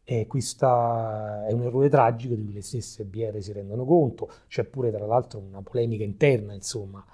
E 0.05 0.27
questo 0.27 0.67
è 0.67 1.53
un 1.53 1.63
errore 1.65 1.91
tragico 1.91 2.35
di 2.35 2.43
cui 2.43 2.55
le 2.55 2.63
stesse 2.63 3.05
BR 3.05 3.39
si 3.43 3.53
rendono 3.53 3.85
conto, 3.85 4.31
c'è 4.49 4.65
pure 4.65 4.91
tra 4.91 5.05
l'altro 5.05 5.39
una 5.39 5.61
polemica 5.61 6.05
interna, 6.05 6.55
insomma, 6.55 7.05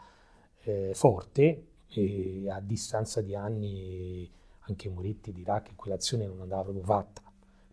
eh, 0.62 0.92
forte, 0.94 1.64
e 1.88 2.48
a 2.48 2.60
distanza 2.60 3.20
di 3.20 3.34
anni 3.34 4.30
anche 4.66 4.88
Moretti 4.88 5.32
dirà 5.32 5.62
che 5.62 5.72
quell'azione 5.74 6.26
non 6.26 6.40
andava 6.40 6.62
proprio 6.62 6.84
fatta, 6.84 7.22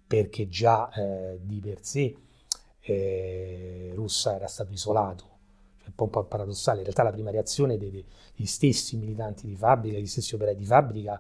perché 0.07 0.47
già 0.49 0.89
eh, 0.91 1.39
di 1.43 1.59
per 1.59 1.83
sé 1.83 2.15
eh, 2.81 3.91
Russa 3.95 4.35
era 4.35 4.47
stato 4.47 4.71
isolato, 4.71 5.23
cioè, 5.77 5.91
un 5.95 6.09
po' 6.09 6.23
paradossale, 6.23 6.79
in 6.79 6.83
realtà 6.83 7.03
la 7.03 7.11
prima 7.11 7.31
reazione 7.31 7.77
dei, 7.77 7.91
degli 7.91 8.45
stessi 8.45 8.97
militanti 8.97 9.47
di 9.47 9.55
fabbrica, 9.55 9.95
degli 9.95 10.07
stessi 10.07 10.35
operai 10.35 10.55
di 10.55 10.65
fabbrica, 10.65 11.19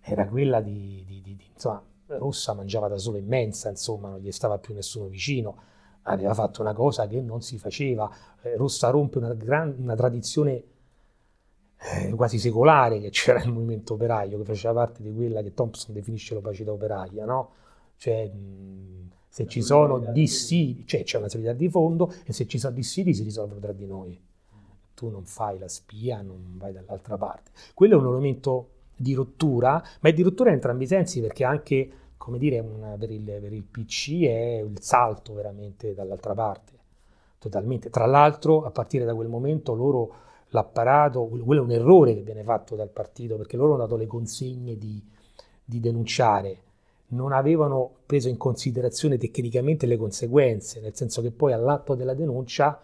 era 0.00 0.26
quella 0.26 0.60
di, 0.60 1.02
di, 1.06 1.20
di 1.22 1.38
insomma, 1.52 1.82
Rossa 2.06 2.52
mangiava 2.52 2.88
da 2.88 2.98
sola 2.98 3.18
immensa, 3.18 3.70
insomma, 3.70 4.08
non 4.08 4.18
gli 4.18 4.30
stava 4.30 4.58
più 4.58 4.74
nessuno 4.74 5.06
vicino, 5.06 5.56
aveva 6.02 6.34
fatto 6.34 6.60
una 6.60 6.74
cosa 6.74 7.06
che 7.06 7.20
non 7.20 7.40
si 7.40 7.58
faceva. 7.58 8.10
Eh, 8.42 8.56
Rossa 8.56 8.90
rompe 8.90 9.18
una, 9.18 9.32
gran, 9.32 9.74
una 9.78 9.94
tradizione 9.94 10.64
eh, 11.78 12.12
quasi 12.14 12.38
secolare 12.38 13.00
che 13.00 13.10
c'era 13.10 13.42
il 13.42 13.50
movimento 13.50 13.94
operaio, 13.94 14.38
che 14.38 14.44
faceva 14.44 14.74
parte 14.74 15.02
di 15.02 15.12
quella 15.12 15.42
che 15.42 15.54
Thompson 15.54 15.94
definisce 15.94 16.34
l'opacità 16.34 16.72
operaia, 16.72 17.24
no? 17.24 17.52
Cioè, 17.96 18.28
mh, 18.28 19.10
se 19.34 19.48
ci 19.48 19.62
sono 19.62 19.98
dissidi, 19.98 20.86
cioè 20.86 21.02
c'è 21.02 21.18
una 21.18 21.28
solidarietà 21.28 21.64
di 21.64 21.68
fondo 21.68 22.14
e 22.24 22.32
se 22.32 22.46
ci 22.46 22.56
sono 22.56 22.72
dissidi 22.72 23.12
si 23.12 23.24
risolvono 23.24 23.58
tra 23.58 23.72
di 23.72 23.84
noi. 23.84 24.16
Tu 24.94 25.08
non 25.08 25.24
fai 25.24 25.58
la 25.58 25.66
spia, 25.66 26.22
non 26.22 26.56
vai 26.56 26.72
dall'altra 26.72 27.18
parte. 27.18 27.50
Quello 27.74 27.98
è 27.98 28.00
un 28.00 28.06
elemento 28.06 28.68
di 28.94 29.12
rottura, 29.12 29.82
ma 30.02 30.08
è 30.08 30.12
di 30.12 30.22
rottura 30.22 30.50
in 30.50 30.54
entrambi 30.54 30.84
i 30.84 30.86
sensi 30.86 31.20
perché 31.20 31.42
anche, 31.42 31.90
come 32.16 32.38
dire, 32.38 32.60
una, 32.60 32.94
per, 32.96 33.10
il, 33.10 33.22
per 33.22 33.52
il 33.52 33.64
PC 33.64 34.22
è 34.22 34.62
il 34.64 34.80
salto 34.80 35.34
veramente 35.34 35.94
dall'altra 35.94 36.32
parte, 36.32 36.72
totalmente. 37.40 37.90
Tra 37.90 38.06
l'altro, 38.06 38.64
a 38.64 38.70
partire 38.70 39.04
da 39.04 39.16
quel 39.16 39.26
momento 39.26 39.74
loro 39.74 40.14
l'apparato, 40.50 41.26
quello 41.26 41.62
è 41.62 41.64
un 41.64 41.72
errore 41.72 42.14
che 42.14 42.22
viene 42.22 42.44
fatto 42.44 42.76
dal 42.76 42.88
partito 42.88 43.36
perché 43.36 43.56
loro 43.56 43.72
hanno 43.72 43.82
dato 43.82 43.96
le 43.96 44.06
consegne 44.06 44.78
di, 44.78 45.02
di 45.64 45.80
denunciare, 45.80 46.58
non 47.14 47.32
avevano 47.32 47.98
preso 48.04 48.28
in 48.28 48.36
considerazione 48.36 49.16
tecnicamente 49.16 49.86
le 49.86 49.96
conseguenze, 49.96 50.80
nel 50.80 50.94
senso 50.94 51.22
che 51.22 51.30
poi 51.30 51.52
all'atto 51.52 51.94
della 51.94 52.14
denuncia 52.14 52.80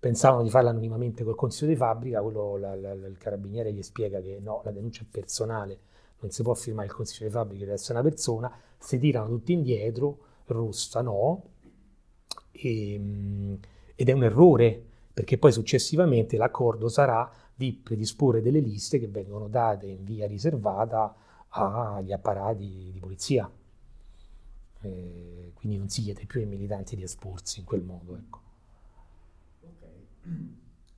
pensavano 0.00 0.42
di 0.42 0.50
farla 0.50 0.70
anonimamente 0.70 1.24
col 1.24 1.34
consiglio 1.34 1.70
di 1.70 1.76
fabbrica, 1.76 2.20
quello, 2.20 2.56
la, 2.56 2.74
la, 2.74 2.92
il 2.92 3.16
carabiniere 3.18 3.72
gli 3.72 3.82
spiega 3.82 4.20
che 4.20 4.38
no, 4.40 4.60
la 4.64 4.70
denuncia 4.70 5.02
è 5.02 5.06
personale, 5.10 5.78
non 6.20 6.30
si 6.30 6.42
può 6.42 6.54
firmare 6.54 6.88
il 6.88 6.94
consiglio 6.94 7.28
di 7.28 7.32
fabbrica, 7.32 7.64
deve 7.64 7.76
essere 7.76 7.98
una 7.98 8.08
persona, 8.08 8.52
si 8.78 8.98
tirano 8.98 9.28
tutti 9.28 9.52
indietro, 9.52 10.18
Rossa 10.46 11.00
no, 11.00 11.42
e, 12.50 12.94
ehm, 12.94 13.58
ed 13.94 14.08
è 14.08 14.12
un 14.12 14.24
errore, 14.24 14.82
perché 15.12 15.38
poi 15.38 15.52
successivamente 15.52 16.36
l'accordo 16.36 16.88
sarà 16.88 17.30
di 17.54 17.72
predisporre 17.72 18.42
delle 18.42 18.58
liste 18.58 18.98
che 18.98 19.06
vengono 19.06 19.48
date 19.48 19.86
in 19.86 20.04
via 20.04 20.26
riservata 20.26 21.14
agli 21.48 22.12
apparati 22.12 22.90
di 22.92 22.98
polizia. 22.98 23.48
Eh, 24.84 25.52
quindi 25.54 25.78
non 25.78 25.88
si 25.88 26.02
chiede 26.02 26.26
più 26.26 26.40
ai 26.40 26.46
militanti 26.46 26.94
di 26.94 27.02
esporsi 27.02 27.60
in 27.60 27.64
quel 27.64 27.82
modo. 27.82 28.16
Ecco. 28.16 28.40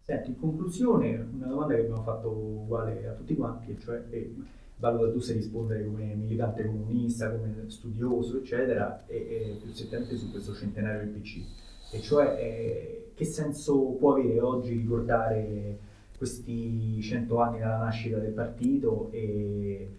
Senti, 0.02 0.30
in 0.30 0.38
conclusione, 0.38 1.16
una 1.32 1.46
domanda 1.46 1.74
che 1.74 1.80
abbiamo 1.80 2.02
fatto 2.02 2.30
uguale 2.30 3.06
a 3.08 3.12
tutti 3.12 3.34
quanti, 3.34 3.78
cioè 3.78 4.04
eh, 4.10 4.34
valuta 4.78 5.10
tu 5.10 5.18
se 5.18 5.32
rispondere 5.32 5.84
come 5.84 6.14
militante 6.14 6.64
comunista, 6.64 7.30
come 7.30 7.64
studioso, 7.68 8.38
eccetera, 8.38 9.04
e, 9.06 9.16
e 9.16 9.58
più 9.60 9.72
settamente 9.72 10.16
su 10.16 10.30
questo 10.30 10.54
centenario 10.54 11.00
del 11.00 11.20
PC. 11.20 11.44
E 11.92 12.00
cioè, 12.00 12.36
eh, 12.38 13.10
che 13.14 13.24
senso 13.24 13.78
può 13.98 14.14
avere 14.14 14.40
oggi 14.40 14.74
ricordare 14.74 15.78
questi 16.16 17.00
cento 17.02 17.40
anni 17.40 17.58
dalla 17.58 17.78
nascita 17.78 18.18
del 18.18 18.32
partito 18.32 19.10
e 19.12 19.90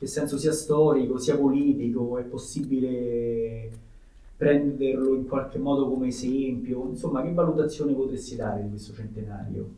che 0.00 0.06
senso 0.06 0.38
sia 0.38 0.52
storico, 0.52 1.18
sia 1.18 1.36
politico, 1.36 2.16
è 2.16 2.22
possibile 2.22 3.68
prenderlo 4.34 5.14
in 5.14 5.28
qualche 5.28 5.58
modo 5.58 5.90
come 5.90 6.06
esempio? 6.06 6.86
Insomma, 6.88 7.20
che 7.20 7.34
valutazione 7.34 7.92
potresti 7.92 8.34
dare 8.34 8.62
di 8.62 8.70
questo 8.70 8.94
centenario? 8.94 9.68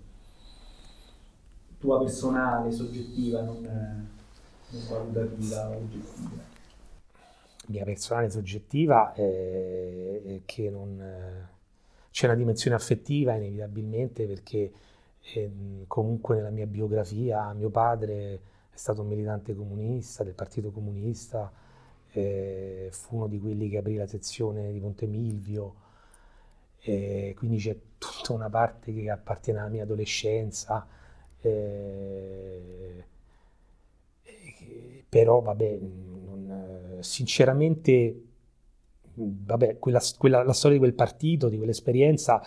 Tua 1.81 1.99
personale, 1.99 2.71
soggettiva, 2.71 3.43
non, 3.43 3.63
non 3.63 4.83
valutativa, 4.89 5.71
oggettiva. 5.71 6.31
Mia 7.67 7.85
personale 7.85 8.31
soggettiva 8.31 9.15
è, 9.15 10.41
che 10.45 10.71
non, 10.71 11.49
c'è 12.13 12.27
una 12.27 12.37
dimensione 12.37 12.77
affettiva 12.77 13.35
inevitabilmente 13.35 14.29
perché 14.29 14.73
eh, 15.35 15.51
comunque 15.89 16.37
nella 16.37 16.51
mia 16.51 16.67
biografia 16.67 17.53
mio 17.55 17.71
padre 17.71 18.51
è 18.73 18.77
stato 18.77 19.03
un 19.03 19.09
militante 19.09 19.55
comunista 19.55 20.25
del 20.25 20.35
Partito 20.35 20.71
Comunista, 20.71 21.53
eh, 22.13 22.89
fu 22.91 23.17
uno 23.17 23.27
di 23.27 23.39
quelli 23.39 23.69
che 23.69 23.79
aprì 23.79 23.97
la 23.97 24.07
sezione 24.07 24.73
di 24.73 24.81
Ponte 24.81 25.07
Milvio, 25.07 25.75
eh, 26.81 27.35
quindi 27.37 27.59
c'è 27.59 27.77
tutta 27.99 28.33
una 28.33 28.49
parte 28.51 28.93
che 28.93 29.11
appartiene 29.11 29.61
alla 29.61 29.69
mia 29.69 29.83
adolescenza, 29.83 30.87
eh, 31.41 33.05
però 35.09 35.41
vabbè, 35.41 35.79
non, 35.79 36.99
sinceramente, 37.01 38.25
vabbè, 39.15 39.79
quella, 39.79 40.01
quella, 40.17 40.43
la 40.43 40.53
storia 40.55 40.79
di 40.79 40.83
quel 40.83 40.95
partito, 40.95 41.49
di 41.49 41.59
quell'esperienza, 41.59 42.43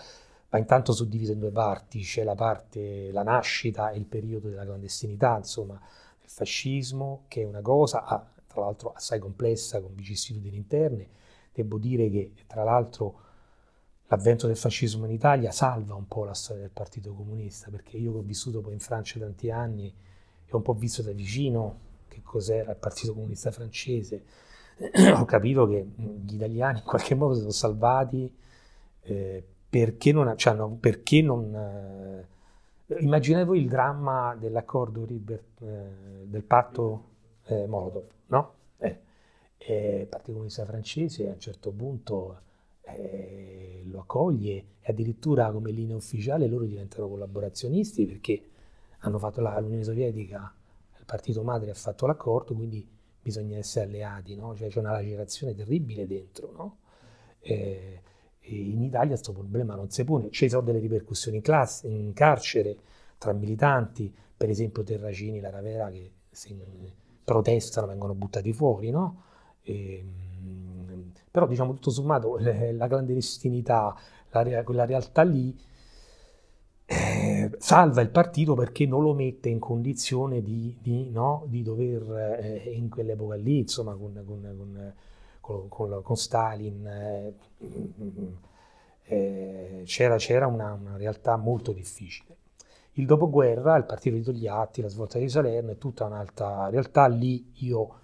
va 0.48 0.58
intanto 0.58 0.92
suddivisa 0.92 1.32
in 1.32 1.38
due 1.38 1.50
parti, 1.50 2.00
c'è 2.00 2.24
la 2.24 2.34
parte, 2.34 3.10
la 3.12 3.22
nascita 3.22 3.90
e 3.90 3.98
il 3.98 4.06
periodo 4.06 4.48
della 4.48 4.64
clandestinità, 4.64 5.36
insomma, 5.36 5.80
fascismo, 6.26 7.24
che 7.28 7.42
è 7.42 7.44
una 7.44 7.60
cosa, 7.62 8.04
ah, 8.04 8.26
tra 8.46 8.60
l'altro 8.60 8.92
assai 8.92 9.18
complessa, 9.18 9.80
con 9.80 9.94
vicissitudini 9.94 10.56
interne. 10.56 11.08
Devo 11.52 11.78
dire 11.78 12.10
che, 12.10 12.32
tra 12.46 12.64
l'altro, 12.64 13.20
l'avvento 14.08 14.46
del 14.46 14.56
fascismo 14.56 15.04
in 15.06 15.12
Italia 15.12 15.50
salva 15.50 15.94
un 15.94 16.06
po' 16.06 16.24
la 16.24 16.34
storia 16.34 16.62
del 16.62 16.70
Partito 16.70 17.12
Comunista, 17.14 17.70
perché 17.70 17.96
io 17.96 18.12
che 18.12 18.18
ho 18.18 18.22
vissuto 18.22 18.60
poi 18.60 18.74
in 18.74 18.80
Francia 18.80 19.18
tanti 19.18 19.50
anni 19.50 19.92
e 20.44 20.50
ho 20.50 20.56
un 20.56 20.62
po' 20.62 20.74
visto 20.74 21.02
da 21.02 21.12
vicino 21.12 21.80
che 22.08 22.22
cos'era 22.22 22.70
il 22.70 22.76
Partito 22.76 23.12
Comunista 23.12 23.50
francese, 23.50 24.24
ho 25.16 25.24
capito 25.24 25.66
che 25.66 25.86
gli 25.96 26.34
italiani 26.34 26.78
in 26.78 26.84
qualche 26.84 27.14
modo 27.14 27.34
si 27.34 27.40
sono 27.40 27.52
salvati 27.52 28.32
eh, 29.02 29.44
perché 29.68 30.12
non... 30.12 30.36
Cioè, 30.36 30.54
no, 30.54 30.76
perché 30.76 31.22
non 31.22 31.54
eh, 31.54 32.26
immaginate 32.98 33.44
voi 33.44 33.60
il 33.60 33.68
dramma 33.68 34.34
dell'accordo 34.38 35.04
Ribert, 35.04 35.60
eh, 35.62 36.26
del 36.26 36.42
patto 36.44 37.04
eh, 37.46 37.66
Molotov, 37.66 38.08
no? 38.26 38.54
Eh, 38.78 39.00
eh, 39.58 40.06
Partito 40.08 40.32
Comunista 40.32 40.64
Francese 40.64 41.28
a 41.28 41.32
un 41.32 41.40
certo 41.40 41.72
punto 41.72 42.40
eh, 42.82 43.82
lo 43.86 44.00
accoglie 44.00 44.64
e 44.80 44.92
addirittura 44.92 45.50
come 45.50 45.70
linea 45.70 45.96
ufficiale 45.96 46.46
loro 46.46 46.64
diventano 46.64 47.08
collaborazionisti 47.08 48.06
perché 48.06 48.50
hanno 49.00 49.18
fatto 49.18 49.40
la, 49.40 49.58
l'Unione 49.58 49.84
Sovietica, 49.84 50.52
il 50.98 51.04
partito 51.04 51.42
madre 51.42 51.70
ha 51.70 51.74
fatto 51.74 52.06
l'accordo, 52.06 52.54
quindi 52.54 52.86
bisogna 53.20 53.56
essere 53.58 53.86
alleati, 53.86 54.36
no? 54.36 54.54
Cioè 54.54 54.68
c'è 54.68 54.78
una 54.78 54.92
lacerazione 54.92 55.54
terribile 55.54 56.06
dentro, 56.06 56.52
no? 56.52 56.78
Eh, 57.40 58.00
in 58.48 58.82
Italia 58.82 59.08
questo 59.08 59.32
problema 59.32 59.74
non 59.74 59.90
si 59.90 60.04
pone, 60.04 60.30
ci 60.30 60.48
sono 60.48 60.62
delle 60.62 60.78
ripercussioni 60.78 61.38
in, 61.38 61.42
classe, 61.42 61.88
in 61.88 62.12
carcere 62.12 62.76
tra 63.18 63.32
militanti, 63.32 64.12
per 64.36 64.50
esempio 64.50 64.82
Terracini, 64.82 65.40
la 65.40 65.50
Ravera 65.50 65.90
che 65.90 66.12
si, 66.30 66.56
protestano, 67.24 67.86
vengono 67.86 68.14
buttati 68.14 68.52
fuori, 68.52 68.90
no? 68.90 69.22
E, 69.62 69.98
ehm, 69.98 71.12
però 71.30 71.46
diciamo 71.46 71.74
tutto 71.74 71.90
sommato 71.90 72.38
la 72.40 72.86
clandestinità, 72.86 73.94
la, 74.30 74.62
quella 74.62 74.84
realtà 74.84 75.22
lì 75.22 75.54
eh, 76.88 77.50
salva 77.58 78.00
il 78.00 78.10
partito 78.10 78.54
perché 78.54 78.86
non 78.86 79.02
lo 79.02 79.12
mette 79.12 79.48
in 79.48 79.58
condizione 79.58 80.40
di, 80.40 80.76
di, 80.80 81.10
no, 81.10 81.44
di 81.48 81.62
dover, 81.62 82.38
eh, 82.40 82.70
in 82.72 82.88
quell'epoca 82.88 83.34
lì, 83.34 83.58
insomma, 83.58 83.94
con, 83.94 84.22
con, 84.24 84.54
con, 84.56 84.94
con, 85.68 86.02
con 86.02 86.16
Stalin, 86.16 86.86
eh, 86.86 87.34
eh 89.04 89.82
c'era, 89.84 90.16
c'era 90.16 90.46
una, 90.46 90.72
una 90.72 90.96
realtà 90.96 91.36
molto 91.36 91.72
difficile. 91.72 92.34
Il 92.94 93.06
dopoguerra, 93.06 93.76
il 93.76 93.84
partito 93.84 94.16
di 94.16 94.22
Togliatti, 94.22 94.80
la 94.80 94.88
svolta 94.88 95.18
di 95.18 95.28
Salerno 95.28 95.72
è 95.72 95.78
tutta 95.78 96.06
un'altra 96.06 96.68
realtà. 96.70 97.06
Lì 97.06 97.52
io 97.58 98.00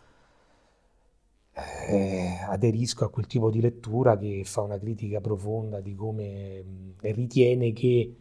eh, 1.89 2.39
aderisco 2.47 3.05
a 3.05 3.11
quel 3.11 3.27
tipo 3.27 3.51
di 3.51 3.61
lettura 3.61 4.17
che 4.19 4.43
fa 4.45 4.61
una 4.61 4.79
critica 4.79 5.21
profonda 5.21 5.81
di 5.81 5.95
come 5.95 6.63
mh, 6.63 6.95
ritiene 7.01 7.73
che 7.73 8.17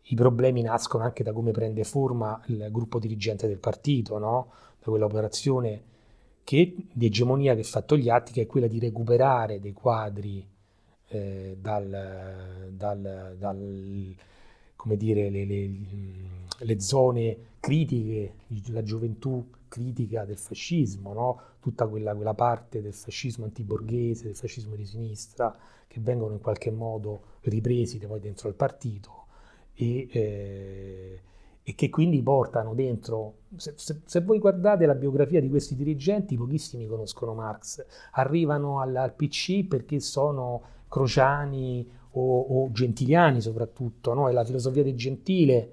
i 0.00 0.14
problemi 0.14 0.62
nascono 0.62 1.02
anche 1.04 1.22
da 1.24 1.32
come 1.32 1.50
prende 1.50 1.82
forma 1.84 2.40
il 2.46 2.68
gruppo 2.70 2.98
dirigente 2.98 3.48
del 3.48 3.58
partito, 3.58 4.18
no? 4.18 4.52
da 4.78 4.90
quell'operazione 4.90 5.82
che, 6.44 6.76
di 6.92 7.06
egemonia 7.06 7.54
che 7.54 7.64
fa 7.64 7.80
Togliatti, 7.82 8.32
che 8.32 8.42
è 8.42 8.46
quella 8.46 8.66
di 8.66 8.78
recuperare 8.78 9.58
dei 9.58 9.72
quadri 9.72 10.46
eh, 11.08 11.56
dal, 11.58 12.68
dal, 12.70 13.36
dal 13.38 14.14
come 14.76 14.96
dire, 14.96 15.30
le, 15.30 15.44
le, 15.46 15.70
le 16.58 16.80
zone 16.80 17.38
critiche, 17.58 18.34
la 18.66 18.82
gioventù 18.82 19.48
critica 19.68 20.24
del 20.24 20.36
fascismo, 20.36 21.12
no? 21.14 21.40
tutta 21.60 21.88
quella, 21.88 22.14
quella, 22.14 22.34
parte 22.34 22.82
del 22.82 22.92
fascismo 22.92 23.46
antiborghese, 23.46 24.24
del 24.24 24.36
fascismo 24.36 24.76
di 24.76 24.84
sinistra, 24.84 25.56
che 25.88 26.00
vengono 26.00 26.34
in 26.34 26.40
qualche 26.40 26.70
modo 26.70 27.38
ripresi 27.40 27.98
poi 27.98 28.20
dentro 28.20 28.48
il 28.48 28.54
partito 28.54 29.26
e, 29.74 30.08
eh, 30.10 31.20
e 31.66 31.74
che 31.74 31.88
quindi 31.88 32.22
portano 32.22 32.74
dentro, 32.74 33.36
se, 33.56 33.72
se, 33.76 34.00
se, 34.04 34.20
voi 34.20 34.38
guardate 34.38 34.84
la 34.84 34.94
biografia 34.94 35.40
di 35.40 35.48
questi 35.48 35.74
dirigenti, 35.74 36.36
pochissimi 36.36 36.86
conoscono 36.86 37.32
Marx, 37.32 37.84
arrivano 38.12 38.80
al, 38.80 38.94
al 38.94 39.14
PC 39.14 39.64
perché 39.64 39.98
sono 39.98 40.60
crociani 40.88 41.88
o, 42.12 42.40
o 42.40 42.70
gentiliani 42.70 43.40
soprattutto, 43.40 44.12
no? 44.12 44.28
è 44.28 44.32
la 44.32 44.44
filosofia 44.44 44.82
del 44.82 44.94
gentile 44.94 45.72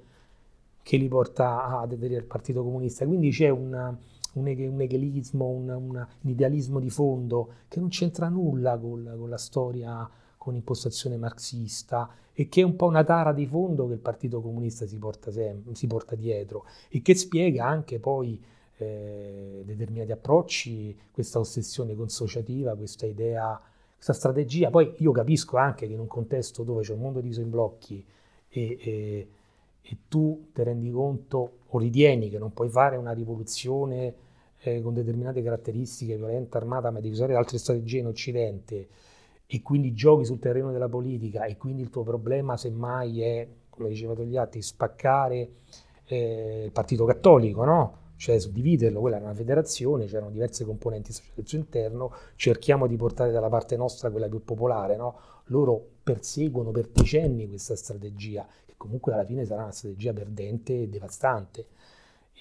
che 0.81 0.95
li 0.95 1.09
porta 1.09 1.65
a 1.65 1.81
aderire 1.81 2.17
al 2.17 2.23
Partito 2.23 2.63
Comunista. 2.63 3.05
Quindi 3.05 3.29
c'è 3.29 3.49
una, 3.49 3.95
un, 4.33 4.47
un 4.47 4.81
egelismo, 4.81 5.45
un, 5.45 5.69
un, 5.69 6.07
idealismo 6.21 6.79
di 6.79 6.89
fondo 6.89 7.53
che 7.67 7.79
non 7.79 7.89
c'entra 7.89 8.29
nulla 8.29 8.77
con, 8.77 9.13
con 9.17 9.29
la 9.29 9.37
storia, 9.37 10.09
con 10.41 10.55
impostazione 10.55 11.17
marxista 11.17 12.09
e 12.33 12.49
che 12.49 12.61
è 12.61 12.63
un 12.63 12.75
po' 12.75 12.87
una 12.87 13.03
tara 13.03 13.31
di 13.31 13.45
fondo 13.45 13.85
che 13.85 13.93
il 13.93 13.99
Partito 13.99 14.41
Comunista 14.41 14.87
si 14.87 14.97
porta, 14.97 15.29
sempre, 15.29 15.75
si 15.75 15.85
porta 15.85 16.15
dietro 16.15 16.65
e 16.89 17.03
che 17.03 17.13
spiega 17.13 17.67
anche 17.67 17.99
poi 17.99 18.43
eh, 18.77 19.61
determinati 19.63 20.11
approcci, 20.11 20.97
questa 21.11 21.37
ossessione 21.37 21.93
consociativa, 21.93 22.75
questa 22.75 23.05
idea, 23.05 23.61
questa 23.93 24.13
strategia. 24.13 24.71
Poi 24.71 24.95
io 24.97 25.11
capisco 25.11 25.57
anche 25.57 25.85
che 25.85 25.93
in 25.93 25.99
un 25.99 26.07
contesto 26.07 26.63
dove 26.63 26.81
c'è 26.81 26.93
un 26.93 27.01
mondo 27.01 27.21
diviso 27.21 27.41
in 27.41 27.51
blocchi 27.51 28.03
e, 28.49 28.77
e, 28.81 29.27
e 29.79 29.97
tu 30.07 30.47
ti 30.53 30.63
rendi 30.63 30.89
conto 30.89 31.57
o 31.67 31.77
ritieni 31.77 32.31
che 32.31 32.39
non 32.39 32.51
puoi 32.51 32.69
fare 32.69 32.97
una 32.97 33.11
rivoluzione 33.11 34.15
eh, 34.57 34.81
con 34.81 34.95
determinate 34.95 35.43
caratteristiche, 35.43 36.17
violenta, 36.17 36.57
armata, 36.57 36.89
ma 36.89 36.99
devi 36.99 37.13
usare 37.13 37.35
altre 37.35 37.59
strategie 37.59 37.99
in 37.99 38.07
Occidente 38.07 38.87
e 39.53 39.61
quindi 39.61 39.93
giochi 39.93 40.23
sul 40.23 40.39
terreno 40.39 40.71
della 40.71 40.87
politica 40.87 41.43
e 41.43 41.57
quindi 41.57 41.81
il 41.81 41.89
tuo 41.89 42.03
problema 42.03 42.55
semmai 42.55 43.21
è, 43.21 43.45
come 43.67 43.89
diceva 43.89 44.13
Togliatti, 44.13 44.61
spaccare 44.61 45.49
eh, 46.05 46.63
il 46.63 46.71
partito 46.71 47.03
cattolico, 47.03 47.65
no? 47.65 47.97
cioè 48.15 48.39
suddividerlo, 48.39 49.01
quella 49.01 49.17
era 49.17 49.25
una 49.25 49.33
federazione, 49.33 50.05
c'erano 50.05 50.31
diverse 50.31 50.63
componenti 50.63 51.11
sociali 51.11 51.41
al 51.41 51.47
suo 51.47 51.57
interno, 51.57 52.13
cerchiamo 52.35 52.87
di 52.87 52.95
portare 52.95 53.31
dalla 53.31 53.49
parte 53.49 53.75
nostra 53.75 54.09
quella 54.09 54.29
più 54.29 54.41
popolare, 54.41 54.95
no? 54.95 55.19
loro 55.47 55.85
perseguono 56.01 56.71
per 56.71 56.87
decenni 56.87 57.45
questa 57.49 57.75
strategia, 57.75 58.47
che 58.65 58.75
comunque 58.77 59.11
alla 59.11 59.25
fine 59.25 59.43
sarà 59.43 59.63
una 59.63 59.73
strategia 59.73 60.13
perdente 60.13 60.83
e 60.83 60.87
devastante, 60.87 61.67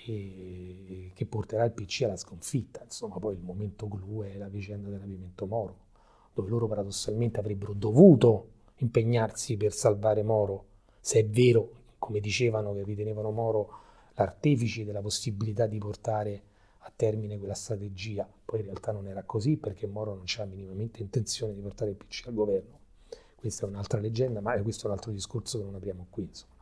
e 0.07 1.11
che 1.13 1.27
porterà 1.27 1.65
il 1.65 1.73
PC 1.73 2.03
alla 2.05 2.17
sconfitta, 2.17 2.83
insomma 2.85 3.19
poi 3.19 3.35
il 3.35 3.43
momento 3.43 3.89
clou 3.89 4.23
è 4.23 4.37
la 4.37 4.47
vicenda 4.47 4.91
del 4.91 5.01
rapimento 5.01 5.47
Moro, 5.47 5.89
dove 6.41 6.51
loro 6.51 6.67
paradossalmente 6.67 7.39
avrebbero 7.39 7.73
dovuto 7.73 8.49
impegnarsi 8.77 9.57
per 9.57 9.73
salvare 9.73 10.23
Moro, 10.23 10.65
se 11.01 11.21
è 11.21 11.27
vero, 11.27 11.71
come 11.99 12.21
dicevano 12.21 12.73
che 12.73 12.83
ritenevano 12.83 13.31
Moro 13.31 13.79
artefici 14.15 14.85
della 14.85 15.01
possibilità 15.01 15.67
di 15.67 15.79
portare 15.79 16.43
a 16.79 16.93
termine 16.95 17.39
quella 17.39 17.55
strategia. 17.55 18.29
Poi 18.45 18.61
in 18.61 18.67
realtà 18.67 18.93
non 18.93 19.07
era 19.07 19.23
così 19.23 19.57
perché 19.57 19.87
Moro 19.87 20.15
non 20.15 20.25
c'era 20.25 20.47
minimamente 20.47 21.03
intenzione 21.03 21.55
di 21.55 21.61
portare 21.61 21.91
il 21.91 21.97
PC 21.97 22.25
al 22.27 22.35
governo. 22.35 22.79
Questa 23.37 23.67
è 23.67 23.69
un'altra 23.69 24.01
leggenda, 24.01 24.41
ma 24.41 24.61
questo 24.63 24.85
è 24.85 24.87
un 24.87 24.97
altro 24.97 25.13
discorso 25.13 25.59
che 25.59 25.65
non 25.65 25.75
apriamo 25.75 26.07
qui. 26.11 26.25
Insomma. 26.25 26.60